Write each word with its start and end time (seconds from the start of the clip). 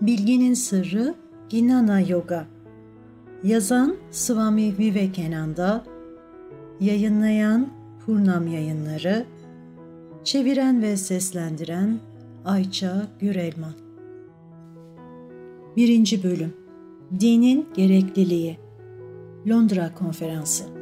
Bilginin 0.00 0.54
Sırrı 0.54 1.14
Ginana 1.48 2.00
Yoga. 2.00 2.46
Yazan 3.44 3.96
Swami 4.10 4.78
Vivekananda. 4.78 5.84
Yayınlayan 6.80 7.68
Purnam 8.06 8.46
Yayınları. 8.46 9.26
Çeviren 10.24 10.82
ve 10.82 10.96
seslendiren 10.96 11.98
Ayça 12.44 13.08
Gürelman. 13.20 13.72
1. 15.76 16.22
Bölüm. 16.22 16.54
Dinin 17.20 17.68
Gerekliliği. 17.74 18.58
Londra 19.48 19.94
Konferansı 19.94 20.79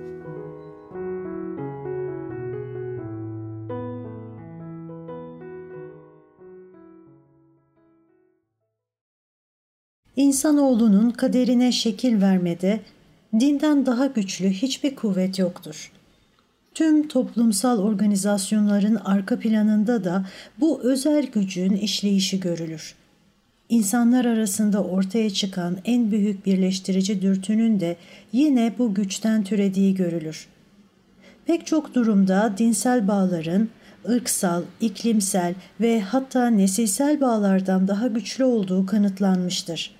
İnsanoğlunun 10.28 11.10
kaderine 11.10 11.72
şekil 11.72 12.20
vermede 12.20 12.80
dinden 13.40 13.86
daha 13.86 14.06
güçlü 14.06 14.50
hiçbir 14.50 14.96
kuvvet 14.96 15.38
yoktur. 15.38 15.92
Tüm 16.74 17.08
toplumsal 17.08 17.78
organizasyonların 17.78 18.94
arka 18.94 19.38
planında 19.38 20.04
da 20.04 20.26
bu 20.60 20.80
özel 20.82 21.26
gücün 21.26 21.72
işleyişi 21.72 22.40
görülür. 22.40 22.94
İnsanlar 23.68 24.24
arasında 24.24 24.84
ortaya 24.84 25.30
çıkan 25.30 25.76
en 25.84 26.10
büyük 26.10 26.46
birleştirici 26.46 27.22
dürtünün 27.22 27.80
de 27.80 27.96
yine 28.32 28.72
bu 28.78 28.94
güçten 28.94 29.44
türediği 29.44 29.94
görülür. 29.94 30.48
Pek 31.46 31.66
çok 31.66 31.94
durumda 31.94 32.54
dinsel 32.58 33.08
bağların 33.08 33.68
ırksal, 34.08 34.62
iklimsel 34.80 35.54
ve 35.80 36.00
hatta 36.00 36.46
nesilsel 36.46 37.20
bağlardan 37.20 37.88
daha 37.88 38.06
güçlü 38.06 38.44
olduğu 38.44 38.86
kanıtlanmıştır 38.86 39.97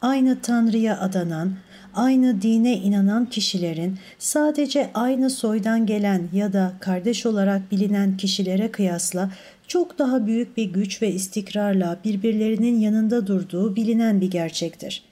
aynı 0.00 0.40
Tanrı'ya 0.40 1.00
adanan, 1.00 1.52
aynı 1.94 2.42
dine 2.42 2.76
inanan 2.76 3.26
kişilerin 3.26 3.98
sadece 4.18 4.90
aynı 4.94 5.30
soydan 5.30 5.86
gelen 5.86 6.28
ya 6.32 6.52
da 6.52 6.72
kardeş 6.80 7.26
olarak 7.26 7.70
bilinen 7.70 8.16
kişilere 8.16 8.70
kıyasla 8.70 9.30
çok 9.68 9.98
daha 9.98 10.26
büyük 10.26 10.56
bir 10.56 10.64
güç 10.64 11.02
ve 11.02 11.12
istikrarla 11.12 11.98
birbirlerinin 12.04 12.80
yanında 12.80 13.26
durduğu 13.26 13.76
bilinen 13.76 14.20
bir 14.20 14.30
gerçektir. 14.30 15.02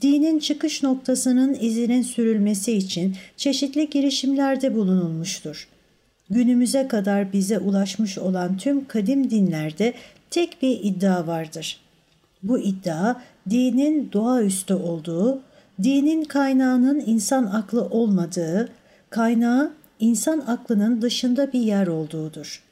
Dinin 0.00 0.38
çıkış 0.38 0.82
noktasının 0.82 1.56
izinin 1.60 2.02
sürülmesi 2.02 2.72
için 2.72 3.16
çeşitli 3.36 3.90
girişimlerde 3.90 4.74
bulunulmuştur. 4.74 5.68
Günümüze 6.30 6.88
kadar 6.88 7.32
bize 7.32 7.58
ulaşmış 7.58 8.18
olan 8.18 8.56
tüm 8.56 8.88
kadim 8.88 9.30
dinlerde 9.30 9.94
tek 10.30 10.62
bir 10.62 10.80
iddia 10.82 11.26
vardır. 11.26 11.81
Bu 12.42 12.58
iddia 12.58 13.14
dinin 13.50 14.12
doğaüstü 14.12 14.74
olduğu, 14.74 15.40
dinin 15.82 16.24
kaynağının 16.24 17.02
insan 17.06 17.44
aklı 17.44 17.84
olmadığı, 17.84 18.68
kaynağı 19.10 19.72
insan 20.00 20.38
aklının 20.46 21.02
dışında 21.02 21.52
bir 21.52 21.60
yer 21.60 21.86
olduğudur. 21.86 22.62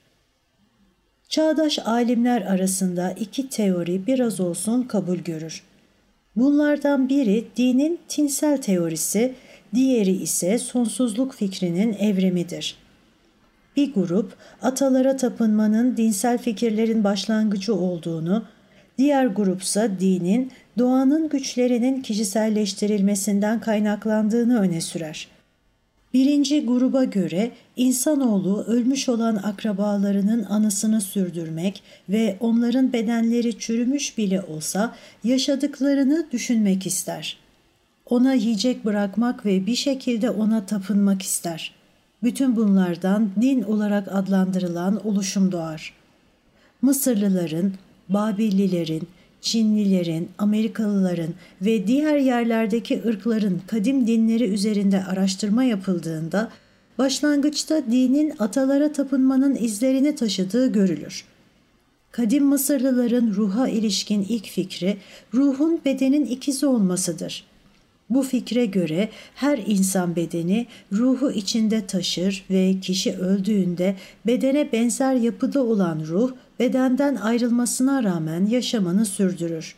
Çağdaş 1.29 1.79
alimler 1.79 2.43
arasında 2.43 3.11
iki 3.11 3.49
teori 3.49 4.07
biraz 4.07 4.41
olsun 4.41 4.83
kabul 4.83 5.19
görür. 5.19 5.63
Bunlardan 6.37 7.09
biri 7.09 7.47
dinin 7.57 7.99
tinsel 8.09 8.63
teorisi, 8.63 9.35
diğeri 9.75 10.11
ise 10.11 10.59
sonsuzluk 10.59 11.35
fikrinin 11.35 11.93
evrimidir. 11.93 12.77
Bir 13.77 13.95
grup 13.95 14.33
atalara 14.63 15.17
tapınmanın 15.17 15.97
dinsel 15.97 16.39
fikirlerin 16.39 17.05
başlangıcı 17.05 17.75
olduğunu, 17.75 18.45
Diğer 19.01 19.27
grupsa 19.27 20.01
dinin 20.01 20.51
doğanın 20.79 21.29
güçlerinin 21.29 22.03
kişiselleştirilmesinden 22.03 23.61
kaynaklandığını 23.61 24.61
öne 24.61 24.81
sürer. 24.81 25.29
Birinci 26.15 26.67
gruba 26.67 27.05
göre 27.05 27.51
insanoğlu 27.77 28.65
ölmüş 28.65 29.09
olan 29.09 29.37
akrabalarının 29.37 30.45
anısını 30.45 31.01
sürdürmek 31.01 31.83
ve 32.09 32.37
onların 32.41 32.93
bedenleri 32.93 33.59
çürümüş 33.59 34.19
bile 34.19 34.43
olsa 34.43 34.95
yaşadıklarını 35.25 36.27
düşünmek 36.33 36.87
ister. 36.87 37.39
Ona 38.07 38.35
yiyecek 38.35 38.85
bırakmak 38.85 39.47
ve 39.47 39.67
bir 39.67 39.77
şekilde 39.77 40.31
ona 40.31 40.67
tapınmak 40.67 41.23
ister. 41.23 41.75
Bütün 42.23 42.57
bunlardan 42.57 43.31
din 43.41 43.63
olarak 43.63 44.09
adlandırılan 44.13 45.07
oluşum 45.07 45.53
doğar. 45.53 45.95
Mısırlıların, 46.83 47.73
Babillilerin, 48.11 49.03
Çinlilerin, 49.41 50.29
Amerikalıların 50.39 51.35
ve 51.63 51.87
diğer 51.87 52.17
yerlerdeki 52.17 53.03
ırkların 53.07 53.61
kadim 53.67 54.07
dinleri 54.07 54.45
üzerinde 54.45 55.05
araştırma 55.05 55.65
yapıldığında 55.65 56.51
başlangıçta 56.99 57.83
dinin 57.91 58.33
atalara 58.39 58.93
tapınmanın 58.93 59.55
izlerini 59.55 60.15
taşıdığı 60.15 60.73
görülür. 60.73 61.25
Kadim 62.13 62.45
Mısırlıların 62.45 63.35
ruha 63.35 63.69
ilişkin 63.69 64.27
ilk 64.29 64.47
fikri 64.47 64.97
ruhun 65.35 65.81
bedenin 65.85 66.25
ikizi 66.25 66.67
olmasıdır. 66.67 67.45
Bu 68.11 68.23
fikre 68.23 68.67
göre 68.67 69.09
her 69.35 69.59
insan 69.67 70.17
bedeni 70.17 70.67
ruhu 70.93 71.31
içinde 71.31 71.87
taşır 71.87 72.45
ve 72.51 72.75
kişi 72.83 73.13
öldüğünde 73.13 73.97
bedene 74.27 74.73
benzer 74.73 75.15
yapıda 75.15 75.63
olan 75.63 76.01
ruh 76.07 76.33
bedenden 76.61 77.17
ayrılmasına 77.17 78.03
rağmen 78.03 78.47
yaşamını 78.47 79.07
sürdürür. 79.07 79.75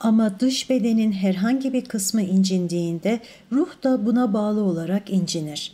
Ama 0.00 0.40
dış 0.40 0.70
bedenin 0.70 1.12
herhangi 1.12 1.72
bir 1.72 1.84
kısmı 1.84 2.22
incindiğinde 2.22 3.20
ruh 3.52 3.68
da 3.82 4.06
buna 4.06 4.32
bağlı 4.32 4.62
olarak 4.62 5.10
incinir. 5.10 5.72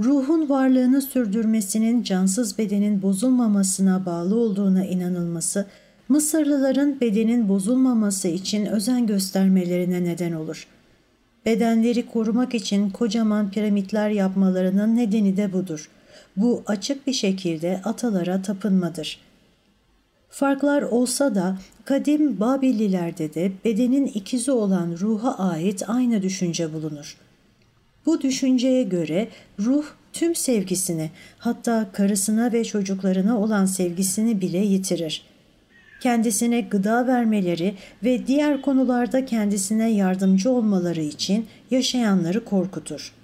Ruhun 0.00 0.48
varlığını 0.48 1.02
sürdürmesinin 1.02 2.02
cansız 2.02 2.58
bedenin 2.58 3.02
bozulmamasına 3.02 4.06
bağlı 4.06 4.36
olduğuna 4.36 4.84
inanılması, 4.84 5.66
Mısırlıların 6.08 7.00
bedenin 7.00 7.48
bozulmaması 7.48 8.28
için 8.28 8.66
özen 8.66 9.06
göstermelerine 9.06 10.04
neden 10.04 10.32
olur. 10.32 10.66
Bedenleri 11.46 12.06
korumak 12.06 12.54
için 12.54 12.90
kocaman 12.90 13.50
piramitler 13.50 14.10
yapmalarının 14.10 14.96
nedeni 14.96 15.36
de 15.36 15.52
budur.'' 15.52 16.01
Bu 16.36 16.62
açık 16.66 17.06
bir 17.06 17.12
şekilde 17.12 17.80
atalara 17.84 18.42
tapınmadır. 18.42 19.18
Farklar 20.30 20.82
olsa 20.82 21.34
da 21.34 21.58
kadim 21.84 22.40
Babillilerde 22.40 23.34
de 23.34 23.52
bedenin 23.64 24.06
ikizi 24.06 24.52
olan 24.52 24.96
ruha 25.00 25.38
ait 25.38 25.82
aynı 25.88 26.22
düşünce 26.22 26.72
bulunur. 26.72 27.16
Bu 28.06 28.20
düşünceye 28.20 28.82
göre 28.82 29.28
ruh 29.60 29.84
tüm 30.12 30.34
sevgisini 30.34 31.10
hatta 31.38 31.92
karısına 31.92 32.52
ve 32.52 32.64
çocuklarına 32.64 33.40
olan 33.40 33.66
sevgisini 33.66 34.40
bile 34.40 34.58
yitirir. 34.58 35.24
Kendisine 36.00 36.60
gıda 36.60 37.06
vermeleri 37.06 37.74
ve 38.04 38.26
diğer 38.26 38.62
konularda 38.62 39.24
kendisine 39.24 39.90
yardımcı 39.90 40.50
olmaları 40.50 41.00
için 41.00 41.46
yaşayanları 41.70 42.44
korkutur.'' 42.44 43.21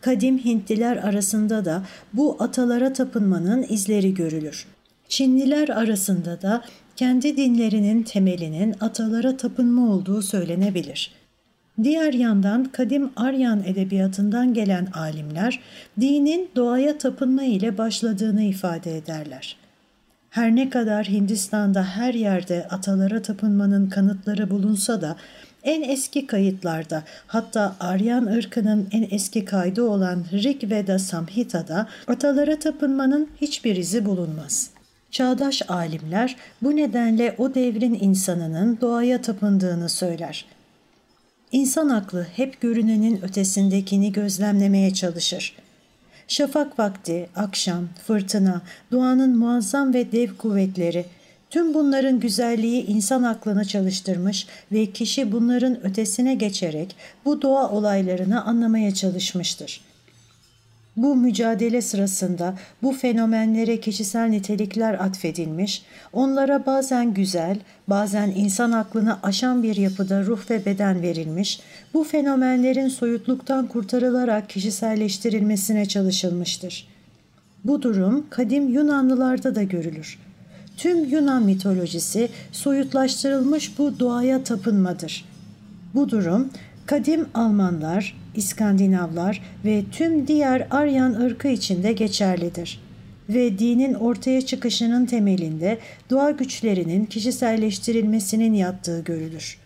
Kadim 0.00 0.38
Hintliler 0.38 0.96
arasında 0.96 1.64
da 1.64 1.82
bu 2.12 2.36
atalara 2.38 2.92
tapınmanın 2.92 3.66
izleri 3.68 4.14
görülür. 4.14 4.66
Çinliler 5.08 5.68
arasında 5.68 6.42
da 6.42 6.64
kendi 6.96 7.36
dinlerinin 7.36 8.02
temelinin 8.02 8.74
atalara 8.80 9.36
tapınma 9.36 9.92
olduğu 9.92 10.22
söylenebilir. 10.22 11.12
Diğer 11.82 12.12
yandan 12.12 12.64
kadim 12.64 13.10
Aryan 13.16 13.62
edebiyatından 13.64 14.54
gelen 14.54 14.86
alimler 14.94 15.60
dinin 16.00 16.50
doğaya 16.56 16.98
tapınma 16.98 17.44
ile 17.44 17.78
başladığını 17.78 18.42
ifade 18.42 18.96
ederler. 18.96 19.56
Her 20.30 20.56
ne 20.56 20.70
kadar 20.70 21.06
Hindistan'da 21.06 21.84
her 21.84 22.14
yerde 22.14 22.66
atalara 22.70 23.22
tapınmanın 23.22 23.88
kanıtları 23.88 24.50
bulunsa 24.50 25.00
da 25.00 25.16
en 25.64 25.82
eski 25.82 26.26
kayıtlarda 26.26 27.04
hatta 27.26 27.76
Aryan 27.80 28.26
ırkının 28.26 28.88
en 28.92 29.08
eski 29.10 29.44
kaydı 29.44 29.82
olan 29.82 30.24
Rig 30.32 30.70
Veda 30.70 30.98
Samhita'da 30.98 31.88
atalara 32.06 32.58
tapınmanın 32.58 33.28
hiçbir 33.40 33.76
izi 33.76 34.04
bulunmaz. 34.04 34.70
Çağdaş 35.10 35.62
alimler 35.68 36.36
bu 36.62 36.76
nedenle 36.76 37.34
o 37.38 37.54
devrin 37.54 37.98
insanının 38.00 38.78
doğaya 38.80 39.22
tapındığını 39.22 39.88
söyler. 39.88 40.44
İnsan 41.52 41.88
aklı 41.88 42.26
hep 42.36 42.60
görünenin 42.60 43.22
ötesindekini 43.22 44.12
gözlemlemeye 44.12 44.94
çalışır. 44.94 45.56
Şafak 46.28 46.78
vakti, 46.78 47.28
akşam, 47.36 47.88
fırtına, 48.06 48.62
doğanın 48.92 49.38
muazzam 49.38 49.94
ve 49.94 50.12
dev 50.12 50.36
kuvvetleri– 50.36 51.04
Tüm 51.50 51.74
bunların 51.74 52.20
güzelliği 52.20 52.86
insan 52.86 53.22
aklını 53.22 53.64
çalıştırmış 53.64 54.46
ve 54.72 54.86
kişi 54.86 55.32
bunların 55.32 55.86
ötesine 55.86 56.34
geçerek 56.34 56.96
bu 57.24 57.42
doğa 57.42 57.70
olaylarını 57.70 58.44
anlamaya 58.44 58.94
çalışmıştır. 58.94 59.80
Bu 60.96 61.16
mücadele 61.16 61.82
sırasında 61.82 62.54
bu 62.82 62.92
fenomenlere 62.92 63.80
kişisel 63.80 64.28
nitelikler 64.28 64.94
atfedilmiş, 64.94 65.82
onlara 66.12 66.66
bazen 66.66 67.14
güzel, 67.14 67.58
bazen 67.88 68.30
insan 68.36 68.72
aklını 68.72 69.18
aşan 69.22 69.62
bir 69.62 69.76
yapıda 69.76 70.24
ruh 70.24 70.50
ve 70.50 70.64
beden 70.66 71.02
verilmiş, 71.02 71.60
bu 71.94 72.04
fenomenlerin 72.04 72.88
soyutluktan 72.88 73.66
kurtarılarak 73.66 74.48
kişiselleştirilmesine 74.48 75.86
çalışılmıştır. 75.86 76.88
Bu 77.64 77.82
durum 77.82 78.26
kadim 78.30 78.68
Yunanlılarda 78.68 79.54
da 79.54 79.62
görülür. 79.62 80.27
Tüm 80.78 81.04
Yunan 81.04 81.42
mitolojisi 81.42 82.28
soyutlaştırılmış 82.52 83.78
bu 83.78 83.98
doğaya 83.98 84.44
tapınmadır. 84.44 85.24
Bu 85.94 86.10
durum 86.10 86.50
kadim 86.86 87.26
Almanlar, 87.34 88.16
İskandinavlar 88.34 89.42
ve 89.64 89.84
tüm 89.92 90.26
diğer 90.26 90.66
Aryan 90.70 91.12
ırkı 91.12 91.48
içinde 91.48 91.92
geçerlidir. 91.92 92.80
Ve 93.28 93.58
dinin 93.58 93.94
ortaya 93.94 94.46
çıkışının 94.46 95.06
temelinde 95.06 95.78
doğa 96.10 96.30
güçlerinin 96.30 97.04
kişiselleştirilmesinin 97.04 98.54
yattığı 98.54 99.00
görülür. 99.00 99.58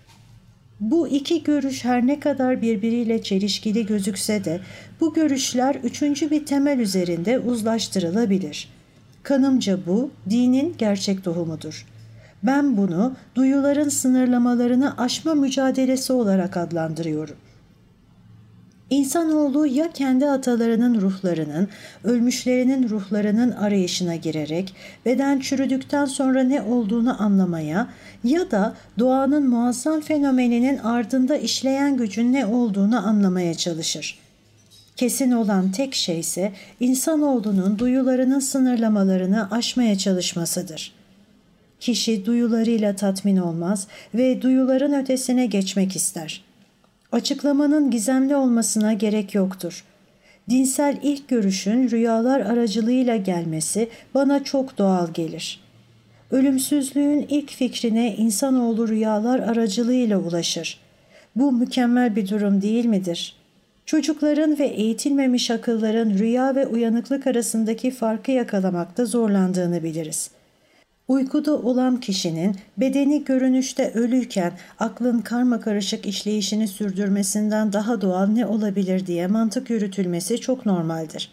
Bu 0.81 1.09
iki 1.09 1.43
görüş 1.43 1.85
her 1.85 2.07
ne 2.07 2.21
kadar 2.21 2.63
birbiriyle 2.63 3.23
çelişkili 3.23 3.87
gözükse 3.87 4.45
de 4.45 4.61
bu 5.01 5.15
görüşler 5.15 5.75
üçüncü 5.75 6.31
bir 6.31 6.47
temel 6.47 6.79
üzerinde 6.79 7.39
uzlaştırılabilir. 7.39 8.69
Kanımca 9.23 9.87
bu 9.87 10.11
dinin 10.31 10.75
gerçek 10.79 11.25
tohumudur. 11.25 11.87
Ben 12.43 12.77
bunu 12.77 13.13
duyuların 13.35 13.89
sınırlamalarını 13.89 14.99
aşma 14.99 15.35
mücadelesi 15.35 16.13
olarak 16.13 16.57
adlandırıyorum. 16.57 17.37
İnsanoğlu 18.91 19.67
ya 19.67 19.93
kendi 19.93 20.27
atalarının 20.27 21.01
ruhlarının, 21.01 21.69
ölmüşlerinin 22.05 22.89
ruhlarının 22.89 23.51
arayışına 23.51 24.17
girerek 24.17 24.75
beden 25.07 25.41
çürüdükten 25.41 26.05
sonra 26.05 26.43
ne 26.43 26.63
olduğunu 26.63 27.23
anlamaya 27.23 27.89
ya 28.25 28.51
da 28.51 28.75
doğanın 28.99 29.49
muazzam 29.49 30.01
fenomeninin 30.01 30.79
ardında 30.79 31.37
işleyen 31.37 31.97
gücün 31.97 32.33
ne 32.33 32.47
olduğunu 32.47 33.07
anlamaya 33.07 33.55
çalışır. 33.55 34.22
Kesin 34.97 35.33
olan 35.33 35.73
tek 35.73 35.95
şey 35.95 36.21
ise 36.21 36.53
insanoğlunun 36.81 37.79
duyularının 37.79 38.41
sınırlamalarını 38.41 39.51
aşmaya 39.51 39.99
çalışmasıdır. 39.99 40.93
Kişi 41.81 42.27
duyularıyla 42.27 42.97
tatmin 42.97 43.37
olmaz 43.37 43.87
ve 44.15 44.43
duyuların 44.43 44.93
ötesine 44.93 45.47
geçmek 45.47 45.97
ister.'' 45.97 46.53
Açıklamanın 47.13 47.91
gizemli 47.91 48.37
olmasına 48.37 48.93
gerek 48.93 49.35
yoktur. 49.35 49.85
Dinsel 50.51 50.99
ilk 51.03 51.29
görüşün 51.29 51.91
rüyalar 51.91 52.41
aracılığıyla 52.41 53.17
gelmesi 53.17 53.89
bana 54.15 54.45
çok 54.45 54.79
doğal 54.79 55.13
gelir. 55.13 55.61
Ölümsüzlüğün 56.31 57.27
ilk 57.29 57.51
fikrine 57.51 58.17
insanoğlu 58.17 58.89
rüyalar 58.89 59.39
aracılığıyla 59.39 60.19
ulaşır. 60.19 60.81
Bu 61.37 61.53
mükemmel 61.53 62.17
bir 62.17 62.29
durum 62.29 62.63
değil 62.63 62.85
midir? 62.85 63.37
Çocukların 63.87 64.59
ve 64.59 64.67
eğitilmemiş 64.67 65.51
akılların 65.51 66.11
rüya 66.11 66.55
ve 66.55 66.67
uyanıklık 66.67 67.27
arasındaki 67.27 67.91
farkı 67.91 68.31
yakalamakta 68.31 69.05
zorlandığını 69.05 69.83
biliriz.'' 69.83 70.43
Uykuda 71.09 71.57
olan 71.57 72.01
kişinin 72.01 72.57
bedeni 72.77 73.25
görünüşte 73.25 73.93
ölüyken 73.95 74.53
aklın 74.79 75.21
karma 75.21 75.61
karışık 75.61 76.07
işleyişini 76.07 76.69
sürdürmesinden 76.69 77.73
daha 77.73 78.01
doğal 78.01 78.27
ne 78.27 78.47
olabilir 78.47 79.07
diye 79.07 79.27
mantık 79.27 79.71
yürütülmesi 79.71 80.41
çok 80.41 80.67
normaldir. 80.67 81.31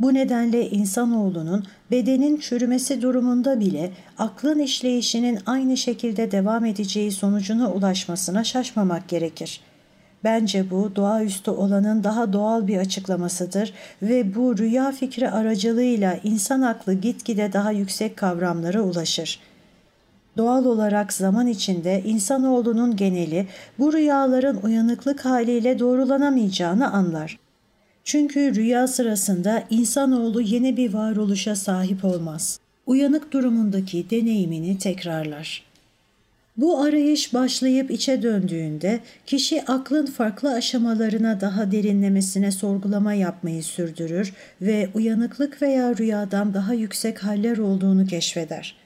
Bu 0.00 0.14
nedenle 0.14 0.70
insanoğlunun 0.70 1.64
bedenin 1.90 2.36
çürümesi 2.36 3.02
durumunda 3.02 3.60
bile 3.60 3.90
aklın 4.18 4.58
işleyişinin 4.58 5.38
aynı 5.46 5.76
şekilde 5.76 6.30
devam 6.30 6.64
edeceği 6.64 7.12
sonucuna 7.12 7.72
ulaşmasına 7.72 8.44
şaşmamak 8.44 9.08
gerekir.'' 9.08 9.69
Bence 10.24 10.70
bu 10.70 10.96
doğaüstü 10.96 11.50
olanın 11.50 12.04
daha 12.04 12.32
doğal 12.32 12.66
bir 12.66 12.78
açıklamasıdır 12.78 13.72
ve 14.02 14.34
bu 14.34 14.58
rüya 14.58 14.92
fikri 14.92 15.30
aracılığıyla 15.30 16.18
insan 16.24 16.62
aklı 16.62 16.94
gitgide 16.94 17.52
daha 17.52 17.70
yüksek 17.70 18.16
kavramlara 18.16 18.82
ulaşır. 18.82 19.40
Doğal 20.36 20.64
olarak 20.64 21.12
zaman 21.12 21.46
içinde 21.46 22.02
insanoğlunun 22.04 22.96
geneli 22.96 23.46
bu 23.78 23.92
rüyaların 23.92 24.56
uyanıklık 24.62 25.24
haliyle 25.24 25.78
doğrulanamayacağını 25.78 26.92
anlar. 26.92 27.38
Çünkü 28.04 28.54
rüya 28.54 28.88
sırasında 28.88 29.62
insanoğlu 29.70 30.40
yeni 30.40 30.76
bir 30.76 30.94
varoluşa 30.94 31.56
sahip 31.56 32.04
olmaz. 32.04 32.60
Uyanık 32.86 33.32
durumundaki 33.32 34.10
deneyimini 34.10 34.78
tekrarlar. 34.78 35.69
Bu 36.56 36.80
arayış 36.80 37.34
başlayıp 37.34 37.90
içe 37.90 38.22
döndüğünde 38.22 39.00
kişi 39.26 39.62
aklın 39.62 40.06
farklı 40.06 40.52
aşamalarına 40.52 41.40
daha 41.40 41.72
derinlemesine 41.72 42.52
sorgulama 42.52 43.14
yapmayı 43.14 43.62
sürdürür 43.62 44.32
ve 44.62 44.88
uyanıklık 44.94 45.62
veya 45.62 45.96
rüyadan 45.96 46.54
daha 46.54 46.74
yüksek 46.74 47.24
haller 47.24 47.58
olduğunu 47.58 48.06
keşfeder. 48.06 48.76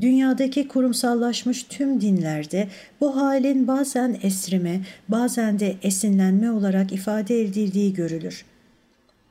Dünyadaki 0.00 0.68
kurumsallaşmış 0.68 1.62
tüm 1.62 2.00
dinlerde 2.00 2.68
bu 3.00 3.16
halin 3.16 3.66
bazen 3.66 4.18
esrime, 4.22 4.80
bazen 5.08 5.58
de 5.58 5.74
esinlenme 5.82 6.50
olarak 6.50 6.92
ifade 6.92 7.40
edildiği 7.40 7.94
görülür. 7.94 8.44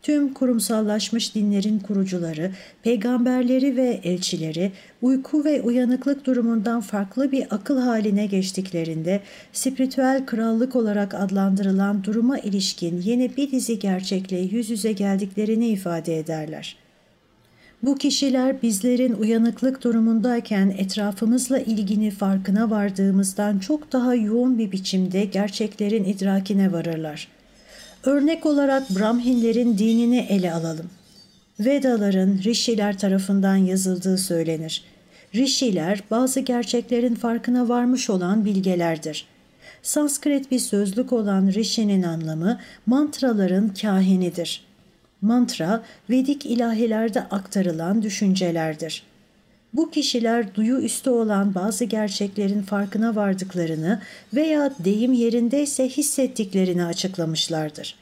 Tüm 0.04 0.34
kurumsallaşmış 0.34 1.36
dinlerin 1.36 1.80
kurucuları, 1.80 2.52
peygamberleri 2.84 3.78
ve 3.78 4.00
elçileri 4.04 4.72
uyku 5.02 5.46
ve 5.46 5.62
uyanıklık 5.62 6.26
durumundan 6.26 6.82
farklı 6.82 7.32
bir 7.32 7.48
akıl 7.50 7.80
haline 7.80 8.26
geçtiklerinde 8.26 9.22
spiritüel 9.54 10.26
krallık 10.26 10.76
olarak 10.76 11.14
adlandırılan 11.14 12.04
duruma 12.04 12.40
ilişkin 12.40 13.02
yeni 13.02 13.38
bir 13.38 13.52
dizi 13.52 13.80
gerçekle 13.80 14.38
yüz 14.38 14.70
yüze 14.70 14.92
geldiklerini 14.92 15.68
ifade 15.68 16.20
ederler. 16.20 16.78
Bu 17.84 17.98
kişiler 17.98 18.62
bizlerin 18.62 19.14
uyanıklık 19.14 19.84
durumundayken 19.84 20.76
etrafımızla 20.78 21.60
ilgini 21.60 22.12
farkına 22.12 22.70
vardığımızdan 22.70 23.60
çok 23.60 23.92
daha 23.92 24.16
yoğun 24.16 24.58
bir 24.58 24.72
biçimde 24.72 25.26
gerçeklerin 25.26 26.04
idrakine 26.04 26.72
varırlar.'' 26.72 27.39
Örnek 28.04 28.46
olarak 28.46 28.90
Brahminlerin 28.90 29.78
dinini 29.78 30.20
ele 30.30 30.54
alalım. 30.54 30.90
Vedaların 31.60 32.40
Rishiler 32.44 32.98
tarafından 32.98 33.56
yazıldığı 33.56 34.18
söylenir. 34.18 34.84
Rishiler 35.36 36.04
bazı 36.12 36.40
gerçeklerin 36.40 37.16
farkına 37.16 37.70
varmış 37.70 38.10
olan 38.10 38.46
bilgelerdir. 38.46 39.26
Sanskrit 39.84 40.52
bir 40.52 40.60
sözlük 40.60 41.14
olan 41.14 41.48
Rishi'nin 41.48 42.04
anlamı 42.04 42.60
mantraların 42.86 43.70
kahinidir. 43.82 44.64
Mantra, 45.22 45.84
Vedik 46.10 46.46
ilahilerde 46.46 47.22
aktarılan 47.22 48.02
düşüncelerdir. 48.02 49.04
Bu 49.74 49.92
kişiler 49.92 50.56
duyu 50.56 50.78
üstü 50.78 51.10
olan 51.10 51.56
bazı 51.56 51.86
gerçeklerin 51.86 52.62
farkına 52.62 53.16
vardıklarını 53.16 54.02
veya 54.34 54.74
deyim 54.80 55.14
yerindeyse 55.14 55.90
hissettiklerini 55.90 56.86
açıklamışlardır. 56.86 57.96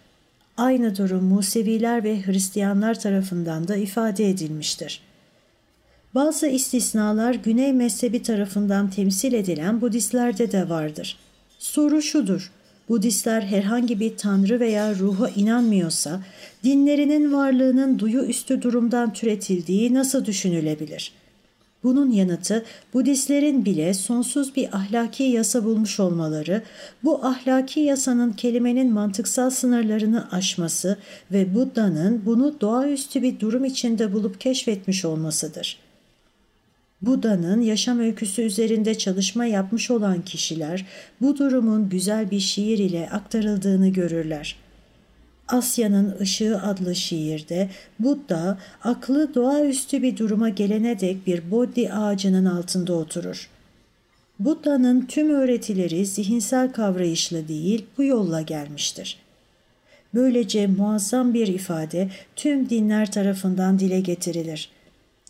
Aynı 0.57 0.97
durum 0.97 1.23
Museviler 1.23 2.03
ve 2.03 2.25
Hristiyanlar 2.25 2.99
tarafından 2.99 3.67
da 3.67 3.75
ifade 3.75 4.29
edilmiştir. 4.29 5.01
Bazı 6.15 6.47
istisnalar 6.47 7.33
Güney 7.33 7.73
mezhebi 7.73 8.23
tarafından 8.23 8.89
temsil 8.89 9.33
edilen 9.33 9.81
Budistlerde 9.81 10.51
de 10.51 10.69
vardır. 10.69 11.17
Soru 11.59 12.01
şudur, 12.01 12.51
Budistler 12.89 13.41
herhangi 13.41 13.99
bir 13.99 14.17
tanrı 14.17 14.59
veya 14.59 14.95
ruha 14.95 15.29
inanmıyorsa, 15.29 16.21
dinlerinin 16.63 17.33
varlığının 17.33 17.99
duyu 17.99 18.23
üstü 18.23 18.61
durumdan 18.61 19.13
türetildiği 19.13 19.93
nasıl 19.93 20.25
düşünülebilir?'' 20.25 21.26
Bunun 21.87 22.11
yanıtı 22.11 22.65
Budistlerin 22.93 23.65
bile 23.65 23.93
sonsuz 23.93 24.55
bir 24.55 24.75
ahlaki 24.77 25.23
yasa 25.23 25.63
bulmuş 25.63 25.99
olmaları, 25.99 26.61
bu 27.03 27.25
ahlaki 27.25 27.79
yasanın 27.79 28.31
kelimenin 28.31 28.93
mantıksal 28.93 29.49
sınırlarını 29.49 30.31
aşması 30.31 30.97
ve 31.31 31.55
Buddha'nın 31.55 32.21
bunu 32.25 32.61
doğaüstü 32.61 33.21
bir 33.21 33.39
durum 33.39 33.65
içinde 33.65 34.13
bulup 34.13 34.39
keşfetmiş 34.41 35.05
olmasıdır. 35.05 35.77
Buddha'nın 37.01 37.61
yaşam 37.61 37.99
öyküsü 37.99 38.41
üzerinde 38.41 38.97
çalışma 38.97 39.45
yapmış 39.45 39.91
olan 39.91 40.21
kişiler 40.21 40.85
bu 41.21 41.37
durumun 41.37 41.89
güzel 41.89 42.31
bir 42.31 42.39
şiir 42.39 42.77
ile 42.77 43.09
aktarıldığını 43.09 43.87
görürler.'' 43.87 44.66
Asya'nın 45.47 46.17
Işığı 46.19 46.61
adlı 46.61 46.95
şiirde 46.95 47.69
Buddha 47.99 48.57
aklı 48.83 49.35
doğaüstü 49.35 50.01
bir 50.01 50.17
duruma 50.17 50.49
gelene 50.49 50.99
dek 50.99 51.27
bir 51.27 51.51
bodhi 51.51 51.93
ağacının 51.93 52.45
altında 52.45 52.93
oturur. 52.93 53.49
Buddha'nın 54.39 55.05
tüm 55.05 55.29
öğretileri 55.29 56.05
zihinsel 56.05 56.71
kavrayışla 56.71 57.47
değil 57.47 57.85
bu 57.97 58.03
yolla 58.03 58.41
gelmiştir. 58.41 59.17
Böylece 60.13 60.67
muazzam 60.67 61.33
bir 61.33 61.47
ifade 61.47 62.09
tüm 62.35 62.69
dinler 62.69 63.11
tarafından 63.11 63.79
dile 63.79 63.99
getirilir. 63.99 64.69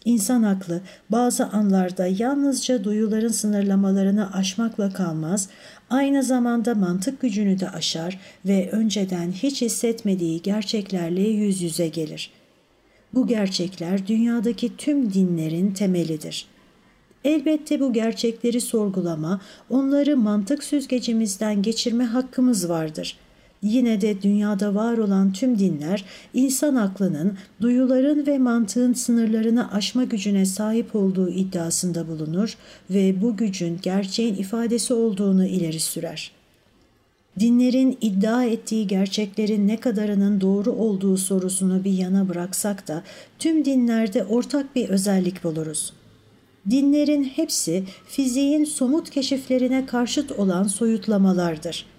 İnsan 0.06 0.44
aklı 0.44 0.82
bazı 1.10 1.46
anlarda 1.46 2.08
yalnızca 2.08 2.84
duyuların 2.84 3.32
sınırlamalarını 3.32 4.34
aşmakla 4.34 4.94
kalmaz, 4.94 5.50
aynı 5.90 6.24
zamanda 6.24 6.76
mantık 6.76 7.22
gücünü 7.22 7.60
de 7.60 7.70
aşar 7.70 8.20
ve 8.46 8.70
önceden 8.72 9.32
hiç 9.32 9.62
hissetmediği 9.62 10.42
gerçeklerle 10.42 11.22
yüz 11.22 11.62
yüze 11.62 11.88
gelir. 11.88 12.32
Bu 13.14 13.28
gerçekler 13.28 14.08
dünyadaki 14.08 14.78
tüm 14.78 15.14
dinlerin 15.14 15.72
temelidir. 15.72 16.46
Elbette 17.24 17.80
bu 17.80 17.94
gerçekleri 17.94 18.62
sorgulama, 18.62 19.42
onları 19.70 20.18
mantık 20.18 20.64
süzgecimizden 20.64 21.62
geçirme 21.62 22.04
hakkımız 22.04 22.70
vardır.'' 22.70 23.27
Yine 23.62 24.02
de 24.02 24.22
dünyada 24.22 24.76
var 24.76 24.98
olan 24.98 25.34
tüm 25.34 25.60
dinler 25.60 26.06
insan 26.34 26.76
aklının, 26.76 27.38
duyuların 27.62 28.28
ve 28.28 28.38
mantığın 28.38 28.94
sınırlarını 28.94 29.72
aşma 29.72 30.04
gücüne 30.04 30.46
sahip 30.46 30.96
olduğu 30.96 31.30
iddiasında 31.30 32.08
bulunur 32.08 32.58
ve 32.90 33.22
bu 33.22 33.38
gücün 33.38 33.80
gerçeğin 33.82 34.36
ifadesi 34.36 34.94
olduğunu 34.94 35.46
ileri 35.46 35.80
sürer. 35.80 36.32
Dinlerin 37.40 37.98
iddia 38.02 38.44
ettiği 38.44 38.88
gerçeklerin 38.88 39.68
ne 39.68 39.80
kadarının 39.80 40.42
doğru 40.42 40.72
olduğu 40.72 41.18
sorusunu 41.18 41.84
bir 41.84 41.92
yana 41.92 42.30
bıraksak 42.30 42.88
da 42.88 43.04
tüm 43.40 43.66
dinlerde 43.66 44.24
ortak 44.24 44.76
bir 44.76 44.90
özellik 44.90 45.44
buluruz. 45.44 45.94
Dinlerin 46.70 47.24
hepsi 47.24 47.84
fiziğin 48.08 48.66
somut 48.66 49.10
keşiflerine 49.10 49.86
karşıt 49.86 50.32
olan 50.32 50.64
soyutlamalardır.'' 50.64 51.97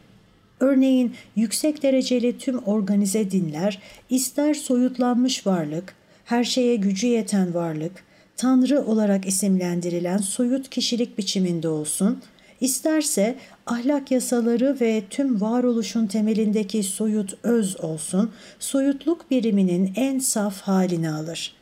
Örneğin 0.61 1.15
yüksek 1.37 1.83
dereceli 1.83 2.39
tüm 2.39 2.59
organize 2.59 3.31
dinler 3.31 3.79
ister 4.11 4.55
soyutlanmış 4.55 5.47
varlık, 5.47 5.95
her 6.25 6.45
şeye 6.45 6.77
gücü 6.77 7.07
yeten 7.07 7.55
varlık, 7.55 8.05
tanrı 8.37 8.83
olarak 8.87 9.27
isimlendirilen 9.27 10.19
soyut 10.19 10.71
kişilik 10.71 11.19
biçiminde 11.19 11.69
olsun, 11.69 12.23
isterse 12.61 13.35
ahlak 13.67 14.11
yasaları 14.11 14.77
ve 14.81 15.03
tüm 15.11 15.41
varoluşun 15.41 16.07
temelindeki 16.07 16.83
soyut 16.83 17.39
öz 17.43 17.81
olsun, 17.81 18.31
soyutluk 18.59 19.31
biriminin 19.31 19.93
en 19.97 20.19
saf 20.19 20.61
halini 20.61 21.11
alır.'' 21.11 21.58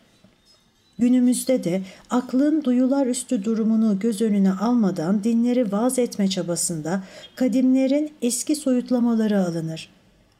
Günümüzde 0.98 1.64
de 1.64 1.82
aklın 2.10 2.64
duyular 2.64 3.06
üstü 3.06 3.44
durumunu 3.44 3.98
göz 3.98 4.22
önüne 4.22 4.52
almadan 4.52 5.24
dinleri 5.24 5.72
vaz 5.72 5.98
etme 5.98 6.28
çabasında 6.28 7.02
kadimlerin 7.34 8.10
eski 8.22 8.56
soyutlamaları 8.56 9.40
alınır. 9.40 9.88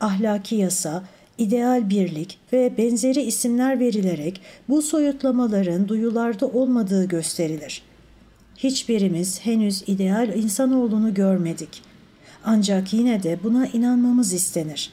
Ahlaki 0.01 0.55
yasa, 0.55 1.05
ideal 1.39 1.91
birlik 1.91 2.39
ve 2.53 2.73
benzeri 2.79 3.23
isimler 3.23 3.81
verilerek 3.81 4.41
bu 4.69 4.83
soyutlamaların 4.83 5.89
duyularda 5.89 6.47
olmadığı 6.47 7.05
gösterilir. 7.05 7.83
Hiçbirimiz 8.57 9.41
henüz 9.41 9.83
ideal 9.87 10.37
insanoğlunu 10.37 11.15
görmedik. 11.15 11.83
Ancak 12.45 12.93
yine 12.93 13.23
de 13.23 13.39
buna 13.45 13.67
inanmamız 13.67 14.33
istenir. 14.33 14.93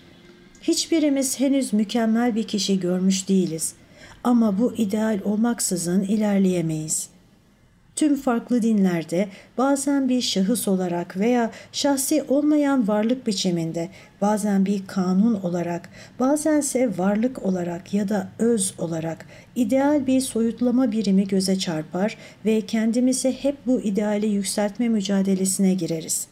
Hiçbirimiz 0.61 1.39
henüz 1.39 1.73
mükemmel 1.73 2.35
bir 2.35 2.43
kişi 2.43 2.79
görmüş 2.79 3.29
değiliz.'' 3.29 3.82
Ama 4.23 4.59
bu 4.59 4.73
ideal 4.73 5.19
olmaksızın 5.25 6.01
ilerleyemeyiz. 6.01 7.09
Tüm 7.95 8.15
farklı 8.15 8.61
dinlerde 8.61 9.27
bazen 9.57 10.09
bir 10.09 10.21
şahıs 10.21 10.67
olarak 10.67 11.17
veya 11.17 11.51
şahsi 11.71 12.23
olmayan 12.23 12.87
varlık 12.87 13.27
biçiminde, 13.27 13.89
bazen 14.21 14.65
bir 14.65 14.87
kanun 14.87 15.33
olarak, 15.33 15.89
bazense 16.19 16.97
varlık 16.97 17.45
olarak 17.45 17.93
ya 17.93 18.09
da 18.09 18.27
öz 18.39 18.73
olarak 18.77 19.25
ideal 19.55 20.07
bir 20.07 20.21
soyutlama 20.21 20.91
birimi 20.91 21.27
göze 21.27 21.59
çarpar 21.59 22.17
ve 22.45 22.61
kendimizi 22.61 23.31
hep 23.31 23.55
bu 23.65 23.81
ideali 23.81 24.27
yükseltme 24.27 24.89
mücadelesine 24.89 25.73
gireriz. 25.73 26.27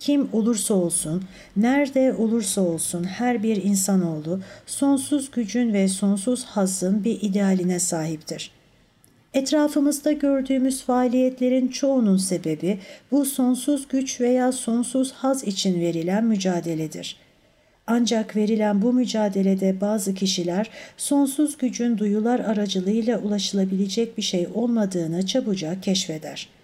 Kim 0.00 0.28
olursa 0.32 0.74
olsun, 0.74 1.22
nerede 1.56 2.14
olursa 2.14 2.60
olsun 2.60 3.04
her 3.04 3.42
bir 3.42 3.62
insanoğlu 3.62 4.40
sonsuz 4.66 5.30
gücün 5.30 5.72
ve 5.72 5.88
sonsuz 5.88 6.44
hazzın 6.44 7.04
bir 7.04 7.18
idealine 7.22 7.78
sahiptir. 7.80 8.50
Etrafımızda 9.34 10.12
gördüğümüz 10.12 10.82
faaliyetlerin 10.82 11.68
çoğunun 11.68 12.16
sebebi 12.16 12.78
bu 13.10 13.24
sonsuz 13.24 13.88
güç 13.88 14.20
veya 14.20 14.52
sonsuz 14.52 15.12
haz 15.12 15.44
için 15.44 15.80
verilen 15.80 16.24
mücadeledir. 16.24 17.16
Ancak 17.86 18.36
verilen 18.36 18.82
bu 18.82 18.92
mücadelede 18.92 19.80
bazı 19.80 20.14
kişiler 20.14 20.70
sonsuz 20.96 21.56
gücün 21.56 21.98
duyular 21.98 22.40
aracılığıyla 22.40 23.18
ulaşılabilecek 23.18 24.18
bir 24.18 24.22
şey 24.22 24.48
olmadığını 24.54 25.26
çabucak 25.26 25.82
keşfeder.'' 25.82 26.55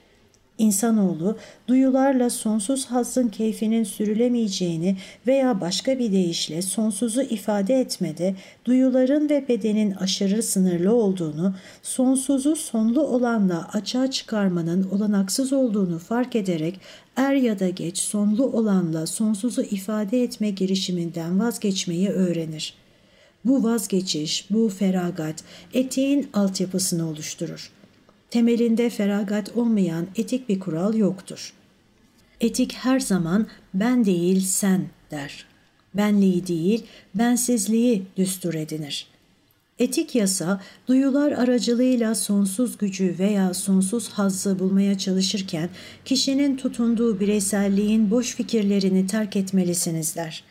İnsanoğlu 0.63 1.37
duyularla 1.69 2.31
sonsuz 2.31 2.87
hazzın 2.87 3.29
keyfinin 3.29 3.85
sürülemeyeceğini 3.85 4.97
veya 5.27 5.61
başka 5.61 5.99
bir 5.99 6.13
deyişle 6.13 6.63
sonsuzu 6.63 7.23
ifade 7.23 7.75
etmede 7.75 8.35
duyuların 8.65 9.29
ve 9.29 9.49
bedenin 9.49 9.91
aşırı 9.91 10.43
sınırlı 10.43 10.95
olduğunu, 10.95 11.55
sonsuzu 11.83 12.57
sonlu 12.57 13.03
olanla 13.03 13.69
açığa 13.73 14.11
çıkarmanın 14.11 14.91
olanaksız 14.91 15.53
olduğunu 15.53 15.99
fark 15.99 16.37
ederek 16.37 16.81
er 17.17 17.35
ya 17.35 17.59
da 17.59 17.69
geç 17.69 17.99
sonlu 17.99 18.45
olanla 18.45 19.07
sonsuzu 19.07 19.63
ifade 19.63 20.23
etme 20.23 20.51
girişiminden 20.51 21.41
vazgeçmeyi 21.41 22.09
öğrenir. 22.09 22.75
Bu 23.45 23.65
vazgeçiş, 23.65 24.47
bu 24.51 24.69
feragat 24.69 25.45
etiğin 25.75 26.31
altyapısını 26.33 27.09
oluşturur 27.09 27.82
temelinde 28.33 28.91
feragat 28.91 29.57
olmayan 29.57 30.07
etik 30.17 30.49
bir 30.49 30.61
kural 30.61 30.95
yoktur. 30.95 31.53
Etik 32.41 32.73
her 32.73 33.01
zaman 33.01 33.47
ben 33.75 34.05
değil 34.05 34.41
sen 34.41 34.87
der. 35.11 35.47
Benliği 35.95 36.47
değil, 36.47 36.85
bensizliği 37.15 38.03
düstur 38.17 38.55
edinir. 38.55 39.07
Etik 39.79 40.15
yasa, 40.15 40.61
duyular 40.89 41.33
aracılığıyla 41.33 42.15
sonsuz 42.15 42.79
gücü 42.79 43.15
veya 43.19 43.55
sonsuz 43.55 44.09
hazzı 44.09 44.59
bulmaya 44.59 44.99
çalışırken 44.99 45.69
kişinin 46.05 46.57
tutunduğu 46.57 47.21
bireyselliğin 47.21 48.11
boş 48.11 48.35
fikirlerini 48.35 49.07
terk 49.07 49.37
etmelisiniz 49.37 50.17
der. 50.17 50.45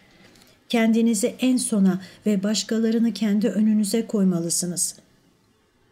Kendinizi 0.70 1.36
en 1.40 1.58
sona 1.58 2.02
ve 2.26 2.44
başkalarını 2.44 3.14
kendi 3.14 3.48
önünüze 3.48 4.08
koymalısınız.'' 4.08 5.11